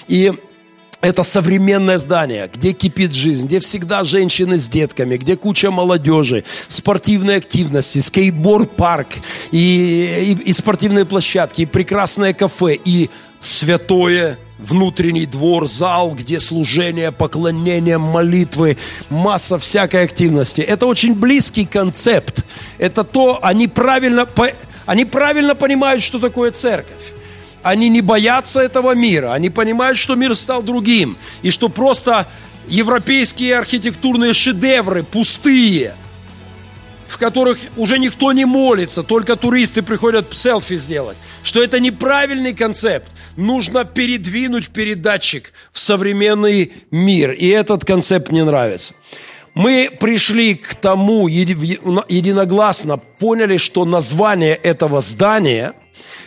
И 0.08 0.32
это 1.02 1.22
современное 1.22 1.98
здание, 1.98 2.48
где 2.52 2.72
кипит 2.72 3.12
жизнь, 3.12 3.46
где 3.46 3.60
всегда 3.60 4.04
женщины 4.04 4.58
с 4.58 4.68
детками, 4.68 5.18
где 5.18 5.36
куча 5.36 5.70
молодежи, 5.70 6.44
спортивные 6.68 7.38
активности, 7.38 7.98
скейтборд-парк 7.98 9.08
и, 9.50 10.36
и, 10.40 10.48
и 10.48 10.52
спортивные 10.54 11.04
площадки, 11.04 11.62
и 11.62 11.66
прекрасное 11.66 12.32
кафе, 12.32 12.78
и 12.82 13.10
святое 13.40 14.38
внутренний 14.62 15.26
двор, 15.26 15.68
зал, 15.68 16.12
где 16.12 16.40
служение, 16.40 17.12
поклонение, 17.12 17.98
молитвы, 17.98 18.78
масса 19.10 19.58
всякой 19.58 20.04
активности. 20.04 20.60
Это 20.60 20.86
очень 20.86 21.14
близкий 21.14 21.64
концепт. 21.64 22.44
Это 22.78 23.04
то, 23.04 23.38
они 23.42 23.68
правильно, 23.68 24.28
они 24.86 25.04
правильно 25.04 25.54
понимают, 25.54 26.02
что 26.02 26.18
такое 26.18 26.50
церковь. 26.50 27.12
Они 27.62 27.88
не 27.88 28.00
боятся 28.00 28.60
этого 28.60 28.94
мира, 28.94 29.32
они 29.32 29.48
понимают, 29.48 29.96
что 29.96 30.16
мир 30.16 30.34
стал 30.34 30.62
другим, 30.62 31.16
и 31.42 31.50
что 31.50 31.68
просто 31.68 32.26
европейские 32.66 33.56
архитектурные 33.56 34.32
шедевры 34.32 35.04
пустые, 35.04 35.94
в 37.06 37.18
которых 37.18 37.58
уже 37.76 38.00
никто 38.00 38.32
не 38.32 38.46
молится, 38.46 39.04
только 39.04 39.36
туристы 39.36 39.82
приходят 39.82 40.36
селфи 40.36 40.76
сделать, 40.76 41.16
что 41.44 41.62
это 41.62 41.78
неправильный 41.78 42.52
концепт, 42.52 43.11
нужно 43.36 43.84
передвинуть 43.84 44.68
передатчик 44.68 45.52
в 45.72 45.78
современный 45.78 46.72
мир. 46.90 47.32
И 47.32 47.48
этот 47.48 47.84
концепт 47.84 48.30
мне 48.30 48.44
нравится. 48.44 48.94
Мы 49.54 49.90
пришли 50.00 50.54
к 50.54 50.74
тому 50.74 51.28
единогласно, 51.28 52.96
поняли, 52.96 53.58
что 53.58 53.84
название 53.84 54.54
этого 54.54 55.00
здания 55.00 55.74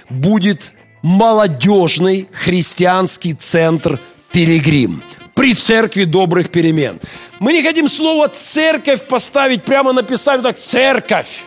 будет 0.09 0.73
молодежный 1.01 2.27
христианский 2.31 3.33
центр 3.33 3.99
«Пилигрим» 4.31 5.03
при 5.33 5.53
церкви 5.53 6.03
добрых 6.03 6.49
перемен. 6.49 6.99
Мы 7.39 7.53
не 7.53 7.63
хотим 7.63 7.89
слово 7.89 8.27
«церковь» 8.27 9.07
поставить, 9.07 9.63
прямо 9.63 9.91
написать 9.91 10.41
так 10.43 10.57
«церковь». 10.57 11.43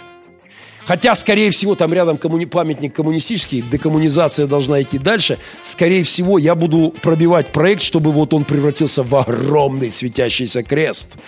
Хотя, 0.89 1.15
скорее 1.15 1.51
всего, 1.51 1.75
там 1.75 1.93
рядом 1.93 2.17
коммуни... 2.17 2.47
памятник 2.47 2.95
коммунистический, 2.95 3.61
декоммунизация 3.61 4.47
должна 4.47 4.81
идти 4.81 4.97
дальше. 4.97 5.39
Скорее 5.63 6.03
всего, 6.03 6.39
я 6.39 6.55
буду 6.55 6.95
пробивать 7.03 7.53
проект, 7.53 7.83
чтобы 7.83 8.11
вот 8.11 8.33
он 8.33 8.45
превратился 8.45 9.03
в 9.03 9.15
огромный 9.15 9.91
светящийся 9.91 10.63
крест. 10.63 11.19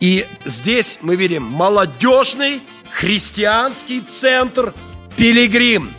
И 0.00 0.26
здесь 0.44 0.98
мы 1.00 1.16
видим 1.16 1.44
молодежный 1.44 2.60
христианский 2.90 4.02
центр 4.02 4.74
«Пилигрим». 5.16 5.94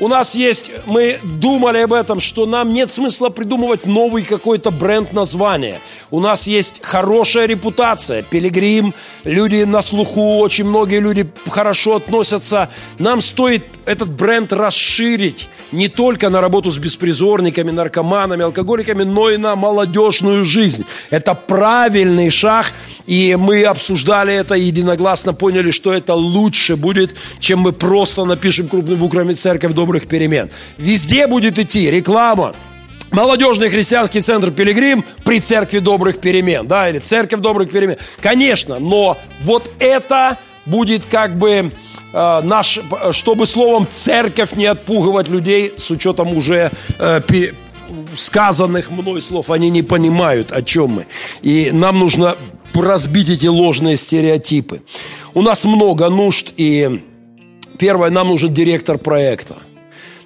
У 0.00 0.08
нас 0.08 0.34
есть, 0.34 0.70
мы 0.86 1.20
думали 1.22 1.76
об 1.76 1.92
этом, 1.92 2.20
что 2.20 2.46
нам 2.46 2.72
нет 2.72 2.90
смысла 2.90 3.28
придумывать 3.28 3.84
новый 3.84 4.22
какой-то 4.24 4.70
бренд 4.70 5.12
названия. 5.12 5.78
У 6.10 6.20
нас 6.20 6.46
есть 6.46 6.80
хорошая 6.82 7.44
репутация. 7.44 8.22
Пилигрим, 8.22 8.94
люди 9.24 9.64
на 9.64 9.82
слуху, 9.82 10.38
очень 10.38 10.64
многие 10.64 11.00
люди 11.00 11.30
хорошо 11.46 11.96
относятся. 11.96 12.70
Нам 12.98 13.20
стоит 13.20 13.66
этот 13.84 14.10
бренд 14.10 14.52
расширить 14.54 15.48
не 15.72 15.88
только 15.88 16.30
на 16.30 16.40
работу 16.40 16.70
с 16.70 16.78
беспризорниками, 16.78 17.70
наркоманами, 17.70 18.44
алкоголиками, 18.44 19.02
но 19.02 19.30
и 19.30 19.36
на 19.36 19.54
молодежную 19.54 20.44
жизнь. 20.44 20.86
Это 21.10 21.34
правильный 21.34 22.30
шаг, 22.30 22.72
и 23.06 23.36
мы 23.38 23.64
обсуждали 23.64 24.32
это 24.32 24.54
единогласно 24.54 25.34
поняли, 25.34 25.70
что 25.70 25.92
это 25.92 26.14
лучше 26.14 26.76
будет, 26.76 27.16
чем 27.38 27.60
мы 27.60 27.72
просто 27.72 28.24
напишем 28.24 28.68
крупными 28.68 28.96
буквами 28.96 29.34
«Церковь 29.34 29.72
добрых 29.90 30.08
перемен». 30.08 30.50
Везде 30.78 31.26
будет 31.26 31.58
идти 31.58 31.90
реклама, 31.90 32.54
Молодежный 33.12 33.70
христианский 33.70 34.20
центр 34.20 34.52
«Пилигрим» 34.52 35.04
при 35.24 35.40
церкви 35.40 35.80
добрых 35.80 36.20
перемен, 36.20 36.68
да, 36.68 36.88
или 36.88 37.00
церковь 37.00 37.40
добрых 37.40 37.68
перемен. 37.68 37.96
Конечно, 38.20 38.78
но 38.78 39.18
вот 39.42 39.68
это 39.80 40.38
будет 40.64 41.06
как 41.06 41.36
бы 41.36 41.72
Э, 42.12 42.40
наш, 42.42 42.80
чтобы 43.12 43.46
словом 43.46 43.86
церковь 43.88 44.52
не 44.54 44.66
отпугивать 44.66 45.28
людей 45.28 45.74
с 45.76 45.90
учетом 45.90 46.36
уже 46.36 46.70
э, 46.98 47.20
сказанных 48.16 48.90
мной 48.90 49.22
слов, 49.22 49.50
они 49.50 49.70
не 49.70 49.82
понимают, 49.82 50.52
о 50.52 50.62
чем 50.62 50.90
мы. 50.90 51.06
И 51.42 51.70
нам 51.72 51.98
нужно 51.98 52.36
разбить 52.74 53.28
эти 53.28 53.46
ложные 53.46 53.96
стереотипы. 53.96 54.82
У 55.34 55.42
нас 55.42 55.64
много 55.64 56.08
нужд, 56.08 56.52
и 56.56 57.02
первое, 57.78 58.10
нам 58.10 58.28
нужен 58.28 58.52
директор 58.52 58.98
проекта. 58.98 59.56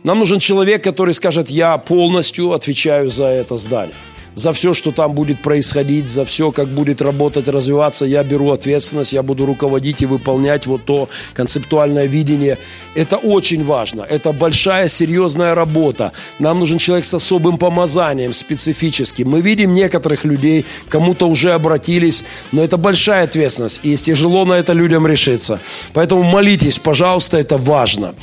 Нам 0.05 0.19
нужен 0.19 0.39
человек, 0.39 0.85
который 0.85 1.15
скажет, 1.15 1.51
я 1.51 1.79
полностью 1.79 2.53
отвечаю 2.53 3.09
за 3.09 3.25
это 3.25 3.57
здание 3.57 3.95
за 4.35 4.53
все, 4.53 4.75
что 4.75 4.91
там 4.91 5.15
будет 5.15 5.41
происходить, 5.43 6.09
за 6.09 6.25
все, 6.25 6.51
как 6.51 6.69
будет 6.69 7.01
работать, 7.03 7.49
развиваться, 7.49 8.05
я 8.05 8.23
беру 8.25 8.51
ответственность, 8.51 9.13
я 9.13 9.23
буду 9.23 9.47
руководить 9.47 10.03
и 10.03 10.07
выполнять 10.07 10.67
вот 10.67 10.85
то 10.85 11.09
концептуальное 11.35 12.07
видение. 12.07 12.59
Это 12.95 13.17
очень 13.17 13.65
важно, 13.65 14.03
это 14.03 14.33
большая, 14.33 14.89
серьезная 14.89 15.55
работа. 15.55 16.13
Нам 16.39 16.59
нужен 16.59 16.79
человек 16.79 17.05
с 17.05 17.15
особым 17.15 17.59
помазанием, 17.59 18.33
специфическим. 18.33 19.31
Мы 19.31 19.41
видим 19.41 19.73
некоторых 19.73 20.25
людей, 20.25 20.67
кому-то 20.89 21.29
уже 21.29 21.53
обратились, 21.53 22.25
но 22.53 22.63
это 22.63 22.77
большая 22.77 23.25
ответственность, 23.25 23.81
и 23.85 23.97
тяжело 23.97 24.45
на 24.45 24.55
это 24.55 24.73
людям 24.73 25.07
решиться. 25.07 25.61
Поэтому 25.93 26.25
молитесь, 26.25 26.79
пожалуйста, 26.79 27.39
это 27.39 27.57
важно. 27.57 28.15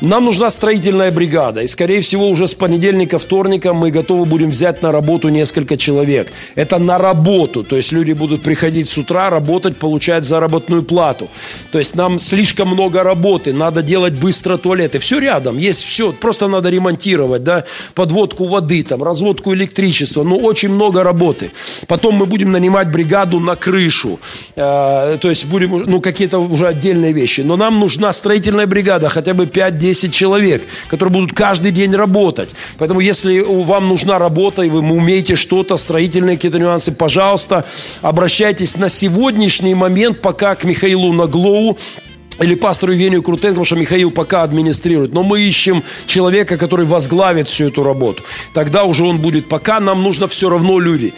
Нам 0.00 0.24
нужна 0.24 0.48
строительная 0.48 1.12
бригада, 1.12 1.60
и, 1.60 1.66
скорее 1.66 2.00
всего, 2.00 2.30
уже 2.30 2.48
с 2.48 2.54
понедельника, 2.54 3.18
вторника 3.18 3.74
мы 3.74 3.90
готовы 3.90 4.24
будем 4.24 4.50
взять 4.50 4.80
на 4.80 4.92
работу 4.92 5.28
несколько 5.28 5.76
человек. 5.76 6.32
Это 6.54 6.78
на 6.78 6.96
работу, 6.96 7.64
то 7.64 7.76
есть 7.76 7.92
люди 7.92 8.12
будут 8.12 8.42
приходить 8.42 8.88
с 8.88 8.96
утра, 8.96 9.28
работать, 9.28 9.76
получать 9.76 10.24
заработную 10.24 10.84
плату. 10.84 11.28
То 11.70 11.78
есть 11.78 11.96
нам 11.96 12.18
слишком 12.18 12.68
много 12.68 13.02
работы, 13.02 13.52
надо 13.52 13.82
делать 13.82 14.14
быстро 14.14 14.56
туалеты. 14.56 15.00
Все 15.00 15.18
рядом, 15.18 15.58
есть 15.58 15.82
все, 15.82 16.12
просто 16.12 16.48
надо 16.48 16.70
ремонтировать, 16.70 17.44
да, 17.44 17.64
подводку 17.94 18.46
воды, 18.46 18.82
там, 18.82 19.02
разводку 19.02 19.52
электричества, 19.52 20.22
ну, 20.22 20.38
очень 20.38 20.70
много 20.70 21.02
работы. 21.02 21.52
Потом 21.88 22.14
мы 22.14 22.24
будем 22.24 22.52
нанимать 22.52 22.90
бригаду 22.90 23.38
на 23.38 23.54
крышу, 23.54 24.18
э, 24.56 25.18
то 25.20 25.28
есть 25.28 25.44
будем, 25.44 25.76
ну, 25.76 26.00
какие-то 26.00 26.38
уже 26.38 26.66
отдельные 26.68 27.12
вещи. 27.12 27.42
Но 27.42 27.56
нам 27.56 27.78
нужна 27.78 28.14
строительная 28.14 28.66
бригада, 28.66 29.10
хотя 29.10 29.34
бы 29.34 29.44
5-10 29.44 29.89
10 29.90 30.14
человек, 30.14 30.68
которые 30.88 31.12
будут 31.12 31.32
каждый 31.32 31.72
день 31.72 31.94
работать. 31.94 32.50
Поэтому, 32.78 33.00
если 33.00 33.40
вам 33.40 33.88
нужна 33.88 34.18
работа, 34.18 34.62
и 34.62 34.68
вы 34.68 34.78
умеете 34.78 35.34
что-то, 35.34 35.76
строительные 35.76 36.36
какие-то 36.36 36.60
нюансы, 36.60 36.92
пожалуйста, 36.92 37.64
обращайтесь 38.02 38.76
на 38.76 38.88
сегодняшний 38.88 39.74
момент 39.74 40.20
пока 40.20 40.54
к 40.54 40.64
Михаилу 40.64 41.12
Наглоу, 41.12 41.76
или 42.40 42.54
пастору 42.54 42.92
Евгению 42.92 43.22
Крутенко, 43.22 43.50
потому 43.50 43.64
что 43.66 43.76
Михаил 43.76 44.10
пока 44.10 44.44
администрирует. 44.44 45.12
Но 45.12 45.22
мы 45.22 45.40
ищем 45.40 45.82
человека, 46.06 46.56
который 46.56 46.86
возглавит 46.86 47.48
всю 47.48 47.68
эту 47.68 47.82
работу. 47.82 48.22
Тогда 48.54 48.84
уже 48.84 49.04
он 49.04 49.18
будет. 49.18 49.48
Пока 49.48 49.78
нам 49.78 50.02
нужно 50.02 50.26
все 50.26 50.48
равно 50.48 50.78
люди. 50.78 51.12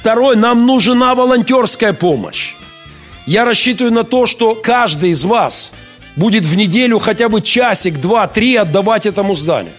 Второе, 0.00 0.36
нам 0.36 0.66
нужна 0.66 1.14
волонтерская 1.14 1.94
помощь. 1.94 2.54
Я 3.26 3.46
рассчитываю 3.46 3.94
на 3.94 4.04
то, 4.04 4.26
что 4.26 4.54
каждый 4.54 5.10
из 5.10 5.24
вас 5.24 5.72
будет 6.18 6.44
в 6.44 6.56
неделю 6.56 6.98
хотя 6.98 7.28
бы 7.28 7.40
часик, 7.40 7.98
два, 8.00 8.26
три 8.26 8.56
отдавать 8.56 9.06
этому 9.06 9.34
зданию. 9.34 9.72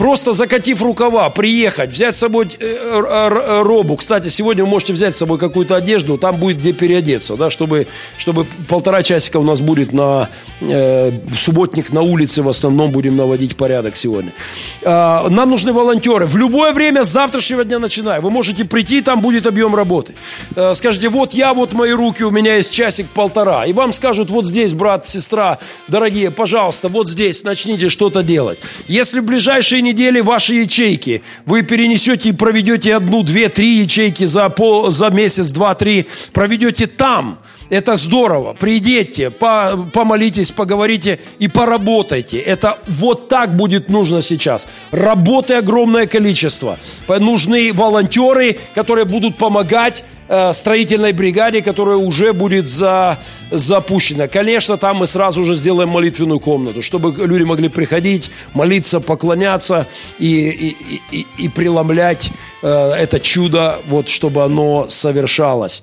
Просто 0.00 0.32
закатив 0.32 0.82
рукава, 0.82 1.28
приехать, 1.28 1.90
взять 1.90 2.16
с 2.16 2.18
собой 2.20 2.48
э, 2.58 2.64
э, 2.64 3.62
робу. 3.62 3.96
Кстати, 3.96 4.28
сегодня 4.28 4.64
вы 4.64 4.70
можете 4.70 4.94
взять 4.94 5.14
с 5.14 5.18
собой 5.18 5.36
какую-то 5.36 5.76
одежду, 5.76 6.16
там 6.16 6.36
будет 6.38 6.58
где 6.58 6.72
переодеться, 6.72 7.36
да, 7.36 7.50
чтобы, 7.50 7.86
чтобы 8.16 8.46
полтора 8.66 9.02
часика 9.02 9.36
у 9.36 9.42
нас 9.42 9.60
будет 9.60 9.92
на 9.92 10.30
э, 10.62 11.12
субботник 11.36 11.92
на 11.92 12.00
улице, 12.00 12.40
в 12.40 12.48
основном 12.48 12.92
будем 12.92 13.14
наводить 13.14 13.58
порядок 13.58 13.94
сегодня. 13.94 14.32
Э, 14.80 15.28
нам 15.28 15.50
нужны 15.50 15.74
волонтеры. 15.74 16.24
В 16.24 16.34
любое 16.38 16.72
время 16.72 17.04
с 17.04 17.08
завтрашнего 17.08 17.62
дня 17.66 17.78
начиная. 17.78 18.22
Вы 18.22 18.30
можете 18.30 18.64
прийти, 18.64 19.02
там 19.02 19.20
будет 19.20 19.46
объем 19.46 19.74
работы. 19.74 20.14
Э, 20.56 20.72
скажите, 20.74 21.10
вот 21.10 21.34
я, 21.34 21.52
вот 21.52 21.74
мои 21.74 21.92
руки, 21.92 22.22
у 22.22 22.30
меня 22.30 22.56
есть 22.56 22.72
часик-полтора. 22.72 23.66
И 23.66 23.74
вам 23.74 23.92
скажут, 23.92 24.30
вот 24.30 24.46
здесь, 24.46 24.72
брат, 24.72 25.06
сестра, 25.06 25.58
дорогие, 25.88 26.30
пожалуйста, 26.30 26.88
вот 26.88 27.06
здесь 27.06 27.44
начните 27.44 27.90
что-то 27.90 28.22
делать. 28.22 28.60
Если 28.88 29.20
в 29.20 29.24
ближайшие 29.24 29.89
недели 29.90 30.20
ваши 30.20 30.54
ячейки. 30.54 31.22
Вы 31.46 31.62
перенесете 31.62 32.30
и 32.30 32.32
проведете 32.32 32.96
одну, 32.96 33.22
две, 33.22 33.48
три 33.48 33.78
ячейки 33.78 34.24
за, 34.24 34.48
пол, 34.48 34.90
за 34.90 35.10
месяц, 35.10 35.50
два, 35.50 35.74
три. 35.74 36.06
Проведете 36.32 36.86
там. 36.86 37.40
Это 37.70 37.96
здорово. 37.96 38.54
Придите, 38.54 39.30
по, 39.30 39.88
помолитесь, 39.92 40.50
поговорите 40.50 41.18
и 41.38 41.48
поработайте. 41.48 42.38
Это 42.38 42.78
вот 42.86 43.28
так 43.28 43.56
будет 43.56 43.88
нужно 43.88 44.22
сейчас. 44.22 44.68
Работы 44.90 45.54
огромное 45.54 46.06
количество. 46.06 46.78
Нужны 47.08 47.72
волонтеры, 47.72 48.58
которые 48.74 49.06
будут 49.06 49.38
помогать 49.38 50.04
Э, 50.32 50.52
строительной 50.52 51.10
бригаде, 51.10 51.60
которая 51.60 51.96
уже 51.96 52.32
будет 52.32 52.68
за, 52.68 53.18
запущена. 53.50 54.28
Конечно, 54.28 54.76
там 54.76 54.98
мы 54.98 55.08
сразу 55.08 55.44
же 55.44 55.56
сделаем 55.56 55.88
молитвенную 55.88 56.38
комнату, 56.38 56.82
чтобы 56.82 57.12
люди 57.26 57.42
могли 57.42 57.68
приходить, 57.68 58.30
молиться, 58.52 59.00
поклоняться 59.00 59.88
и, 60.20 60.48
и, 60.48 61.00
и, 61.10 61.26
и 61.36 61.48
преломлять 61.48 62.30
э, 62.62 62.68
это 62.68 63.18
чудо, 63.18 63.80
вот, 63.88 64.08
чтобы 64.08 64.44
оно 64.44 64.86
совершалось. 64.88 65.82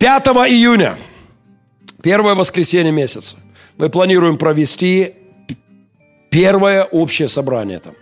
5 0.00 0.26
июня, 0.48 0.98
первое 2.04 2.34
воскресенье 2.34 2.92
месяца, 2.92 3.36
мы 3.78 3.88
планируем 3.88 4.36
провести 4.36 5.14
первое 6.30 6.84
общее 6.84 7.28
собрание 7.28 7.80
там. 7.80 7.94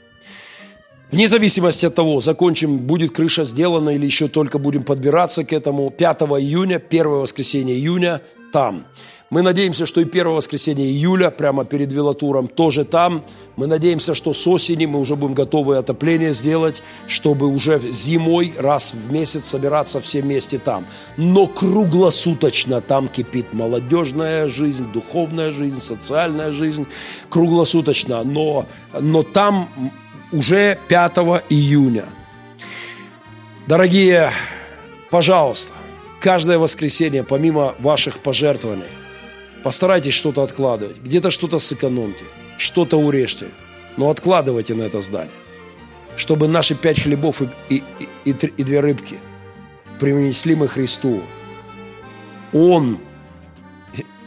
Вне 1.13 1.29
зависимости 1.29 1.87
от 1.87 1.95
того, 1.95 2.21
закончим, 2.21 2.79
будет 2.79 3.13
крыша 3.13 3.45
сделана 3.45 3.91
или 3.91 4.05
еще 4.05 4.29
только 4.29 4.59
будем 4.59 4.83
подбираться 4.83 5.45
к 5.45 5.53
этому, 5.53 5.91
5 5.91 6.23
июня, 6.23 6.79
первое 6.79 7.21
воскресенье 7.21 7.77
июня, 7.77 8.23
там. 8.53 8.87
Мы 9.33 9.41
надеемся, 9.41 9.87
что 9.87 10.03
и 10.03 10.05
первое 10.05 10.37
воскресенье 10.37 10.87
июля, 10.87 11.31
прямо 11.31 11.65
перед 11.65 11.91
велотуром, 11.91 12.49
тоже 12.49 12.85
там. 12.85 13.25
Мы 13.57 13.67
надеемся, 13.67 14.15
что 14.15 14.35
с 14.35 14.47
осени 14.47 14.85
мы 14.85 15.01
уже 15.01 15.17
будем 15.17 15.33
готовы 15.33 15.79
отопление 15.79 16.35
сделать, 16.35 16.83
чтобы 17.07 17.47
уже 17.47 17.81
зимой 17.81 18.53
раз 18.59 18.93
в 18.93 19.11
месяц 19.11 19.47
собираться 19.47 20.03
все 20.03 20.21
вместе 20.21 20.59
там. 20.59 20.87
Но 21.17 21.47
круглосуточно 21.47 22.83
там 22.83 23.09
кипит 23.09 23.55
молодежная 23.55 24.49
жизнь, 24.49 24.93
духовная 24.93 25.51
жизнь, 25.51 25.81
социальная 25.81 26.53
жизнь. 26.53 26.87
Круглосуточно. 27.31 28.25
Но, 28.25 28.67
но 29.01 29.23
там 29.23 29.91
уже 30.31 30.79
5 30.89 31.13
июня. 31.49 32.05
Дорогие, 33.67 34.31
пожалуйста, 35.11 35.73
каждое 36.21 36.59
воскресенье, 36.59 37.25
помимо 37.25 37.75
ваших 37.79 38.19
пожертвований, 38.19 38.85
постарайтесь 39.63 40.15
что-то 40.15 40.43
откладывать. 40.43 40.99
Где-то 40.99 41.31
что-то 41.31 41.59
сэкономьте, 41.59 42.25
что-то 42.59 42.97
урежьте, 42.99 43.47
но 43.97 44.11
откладывайте 44.11 44.75
на 44.75 44.83
это 44.83 45.01
здание. 45.01 45.33
Чтобы 46.17 46.49
наши 46.49 46.75
пять 46.75 47.03
хлебов 47.03 47.43
и, 47.43 47.49
и, 47.69 47.83
и, 48.25 48.31
и 48.31 48.63
две 48.65 48.81
рыбки 48.81 49.19
принесли 49.99 50.55
мы 50.55 50.69
Христу. 50.69 51.23
Он, 52.53 52.99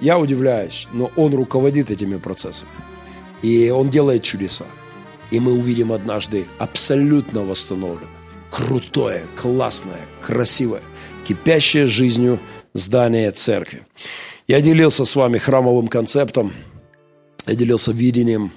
я 0.02 0.18
удивляюсь, 0.18 0.88
но 0.94 1.12
Он 1.16 1.34
руководит 1.36 1.92
этими 1.92 2.18
процессами. 2.18 2.72
И 3.42 3.70
Он 3.70 3.90
делает 3.90 4.24
чудеса. 4.24 4.66
И 5.32 5.40
мы 5.40 5.54
увидим 5.54 5.92
однажды 5.92 6.46
абсолютно 6.60 7.44
восстановленное, 7.44 8.10
крутое, 8.52 9.26
классное, 9.36 10.02
красивое, 10.22 10.82
кипящее 11.26 11.88
жизнью 11.88 12.40
здание 12.74 13.32
церкви. 13.32 13.86
Я 14.48 14.62
делился 14.62 15.06
с 15.06 15.16
вами 15.16 15.40
храмовым 15.40 15.88
концептом, 15.88 16.54
я 17.48 17.56
делился 17.56 17.92
видением. 17.92 18.52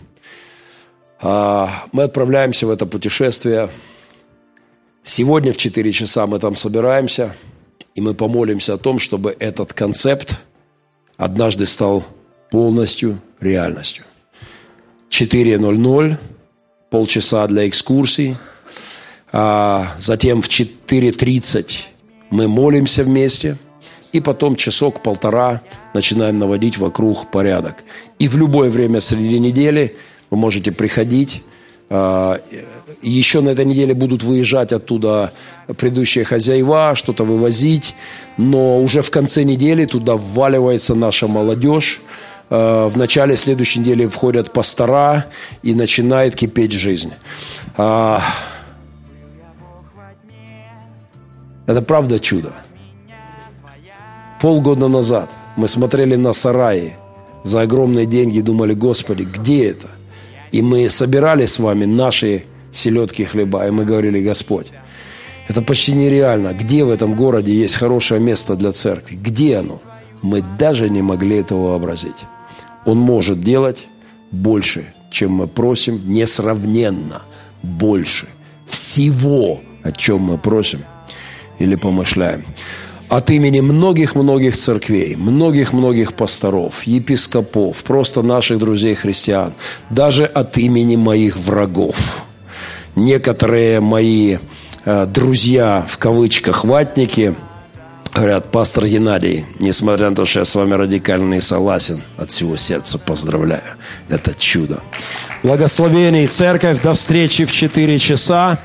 А, 1.21 1.87
мы 1.93 2.03
отправляемся 2.05 2.67
в 2.67 2.71
это 2.71 2.85
путешествие. 2.85 3.71
Сегодня 5.03 5.53
в 5.53 5.57
4 5.57 5.91
часа 5.93 6.27
мы 6.27 6.39
там 6.39 6.57
собираемся, 6.57 7.35
и 7.95 8.03
мы 8.03 8.15
помолимся 8.15 8.75
о 8.75 8.79
том, 8.79 8.99
чтобы 8.99 9.35
этот 9.39 9.73
концепт 9.73 10.39
однажды 11.17 11.65
стал 11.65 12.05
полностью 12.51 13.21
реальностью. 13.41 14.05
4.00 15.11 16.17
полчаса 16.91 17.47
для 17.47 17.67
экскурсий. 17.67 18.37
А 19.33 19.95
затем 19.99 20.43
в 20.43 20.49
4.30 20.49 21.75
мы 22.31 22.47
молимся 22.47 23.05
вместе. 23.05 23.57
И 24.13 24.21
потом 24.21 24.57
часок-полтора 24.57 25.61
начинаем 25.95 26.39
наводить 26.39 26.79
вокруг 26.79 27.31
порядок. 27.31 27.85
И 28.19 28.29
в 28.29 28.37
любое 28.37 28.71
время 28.71 29.01
среди 29.01 29.39
недели 29.39 29.97
вы 30.31 30.39
можете 30.39 30.73
приходить. 30.73 31.43
А, 31.91 32.41
еще 33.03 33.41
на 33.41 33.51
этой 33.51 33.65
неделе 33.65 33.95
будут 33.95 34.23
выезжать 34.23 34.73
оттуда 34.73 35.33
предыдущие 35.77 36.25
хозяева, 36.25 36.95
что-то 36.95 37.25
вывозить. 37.25 37.95
Но 38.37 38.81
уже 38.81 39.03
в 39.03 39.11
конце 39.11 39.45
недели 39.45 39.85
туда 39.85 40.17
вваливается 40.17 40.95
наша 40.95 41.27
молодежь 41.27 42.03
Э, 42.51 42.87
в 42.87 42.97
начале 42.97 43.37
следующей 43.37 43.81
недели 43.81 44.07
входят 44.07 44.53
пастора 44.53 45.27
и 45.63 45.75
начинает 45.75 46.35
кипеть 46.35 46.73
жизнь. 46.73 47.13
А, 47.77 48.23
это 51.67 51.83
правда 51.83 52.19
чудо. 52.19 52.53
Полгода 54.41 54.89
назад 54.89 55.31
мы 55.57 55.69
смотрели 55.69 56.15
на 56.15 56.33
сараи 56.33 56.95
за 57.45 57.63
огромные 57.63 58.07
деньги 58.07 58.41
думали, 58.41 58.75
Господи, 58.75 59.23
где 59.23 59.71
это? 59.71 59.89
И 60.53 60.63
мы 60.63 60.89
собирали 60.91 61.47
с 61.47 61.59
вами 61.59 61.85
наши 61.85 62.45
селедки 62.73 63.25
хлеба, 63.25 63.67
и 63.67 63.71
мы 63.71 63.85
говорили, 63.85 64.21
Господь, 64.23 64.67
это 65.49 65.63
почти 65.63 65.93
нереально. 65.93 66.53
Где 66.53 66.85
в 66.85 66.91
этом 66.91 67.15
городе 67.15 67.53
есть 67.55 67.75
хорошее 67.75 68.21
место 68.21 68.55
для 68.55 68.73
церкви? 68.73 69.17
Где 69.17 69.57
оно? 69.57 69.81
Мы 70.21 70.43
даже 70.59 70.91
не 70.91 71.03
могли 71.03 71.37
этого 71.39 71.71
вообразить. 71.71 72.27
Он 72.85 72.99
может 72.99 73.43
делать 73.43 73.87
больше, 74.31 74.93
чем 75.11 75.33
мы 75.33 75.47
просим, 75.47 76.01
несравненно 76.05 77.23
больше 77.63 78.29
всего, 78.67 79.61
о 79.83 79.93
чем 79.93 80.21
мы 80.21 80.39
просим 80.39 80.81
или 81.59 81.77
помышляем. 81.77 82.45
От 83.09 83.31
имени 83.31 83.61
многих-многих 83.61 84.57
церквей, 84.57 85.17
многих-многих 85.17 86.13
пасторов, 86.13 86.83
епископов, 86.83 87.83
просто 87.83 88.23
наших 88.23 88.59
друзей-христиан, 88.59 89.53
даже 89.91 90.25
от 90.25 90.59
имени 90.59 90.97
моих 90.97 91.37
врагов. 91.37 92.23
Некоторые 92.97 93.81
мои 93.81 94.39
э, 94.85 95.07
друзья, 95.07 95.87
в 95.89 95.99
кавычках, 95.99 96.65
ватники– 96.65 97.35
Говорят, 98.19 98.51
пастор 98.51 98.87
Геннадий, 98.87 99.45
несмотря 99.61 100.11
на 100.11 100.17
то, 100.17 100.27
что 100.27 100.41
я 100.41 100.45
с 100.45 100.53
вами 100.57 100.75
радикально 100.75 101.35
не 101.35 101.41
согласен, 101.41 102.03
от 102.17 102.33
всего 102.33 102.57
сердца 102.57 102.99
поздравляю. 102.99 103.63
Это 104.09 104.35
чудо. 104.35 104.81
Благословений, 105.45 106.27
церковь. 106.27 106.83
До 106.83 106.95
встречи 106.95 107.45
в 107.45 107.53
4 107.53 107.97
часа. 108.01 108.59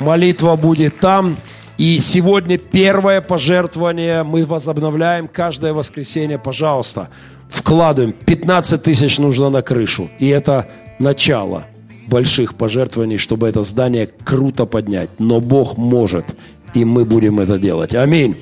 Молитва 0.00 0.56
будет 0.56 0.98
там. 0.98 1.36
И 1.78 2.00
сегодня 2.00 2.56
первое 2.56 3.20
пожертвование 3.20 4.22
мы 4.22 4.46
возобновляем 4.46 5.28
каждое 5.28 5.74
воскресенье. 5.74 6.38
Пожалуйста, 6.38 7.08
вкладываем. 7.50 8.12
15 8.12 8.82
тысяч 8.82 9.18
нужно 9.18 9.50
на 9.50 9.62
крышу. 9.62 10.10
И 10.18 10.28
это 10.28 10.68
начало 10.98 11.64
больших 12.06 12.54
пожертвований, 12.54 13.18
чтобы 13.18 13.48
это 13.48 13.62
здание 13.62 14.08
круто 14.24 14.64
поднять. 14.64 15.10
Но 15.18 15.40
Бог 15.40 15.76
может, 15.76 16.36
и 16.72 16.84
мы 16.84 17.04
будем 17.04 17.40
это 17.40 17.58
делать. 17.58 17.94
Аминь. 17.94 18.36